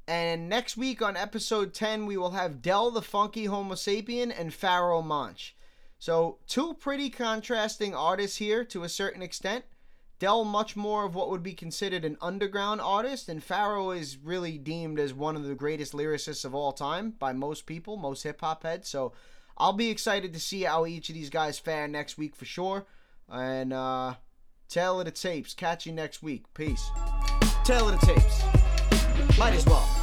And 0.07 0.49
next 0.49 0.77
week 0.77 1.03
on 1.03 1.17
episode 1.17 1.75
10, 1.75 2.07
we 2.07 2.17
will 2.17 2.31
have 2.31 2.63
Del 2.63 2.93
the 2.93 3.03
Funky 3.03 3.47
Homosapien 3.47 4.33
and 4.39 4.53
Pharoahe 4.53 5.05
Monch. 5.05 5.57
So, 5.99 6.39
two 6.47 6.75
pretty 6.75 7.11
contrasting 7.11 7.93
artists 7.93 8.37
here 8.37 8.65
to 8.67 8.85
a 8.85 8.89
certain 8.89 9.21
extent. 9.21 9.65
Del, 10.21 10.45
much 10.45 10.77
more 10.77 11.05
of 11.05 11.15
what 11.17 11.31
would 11.31 11.43
be 11.43 11.55
considered 11.55 12.05
an 12.05 12.19
underground 12.21 12.81
artist, 12.81 13.29
and 13.29 13.45
Pharoahe 13.45 13.99
is 13.99 14.19
really 14.23 14.59
deemed 14.59 15.01
as 15.01 15.13
one 15.13 15.35
of 15.35 15.45
the 15.45 15.55
greatest 15.55 15.95
lyricists 15.95 16.45
of 16.45 16.55
all 16.55 16.73
time 16.73 17.15
by 17.19 17.33
most 17.33 17.67
people, 17.67 17.97
most 17.97 18.23
hip 18.23 18.41
hop 18.41 18.63
heads. 18.63 18.89
So, 18.89 19.13
I'll 19.57 19.73
be 19.73 19.91
excited 19.91 20.33
to 20.35 20.41
see 20.41 20.63
how 20.63 20.87
each 20.87 21.09
of 21.09 21.15
these 21.15 21.31
guys 21.31 21.59
fare 21.59 21.89
next 21.89 22.17
week 22.17 22.37
for 22.37 22.45
sure. 22.45 22.87
And, 23.29 23.73
uh, 23.73 24.15
Tale 24.69 25.01
of 25.01 25.07
the 25.07 25.11
Tapes. 25.11 25.53
Catch 25.53 25.85
you 25.85 25.93
next 25.93 26.23
week. 26.23 26.45
Peace. 26.55 26.91
Tale 27.65 27.89
of 27.89 28.01
the 28.01 28.07
Tapes. 28.07 29.39
Might 29.39 29.55
as 29.55 29.67
well. 29.67 30.00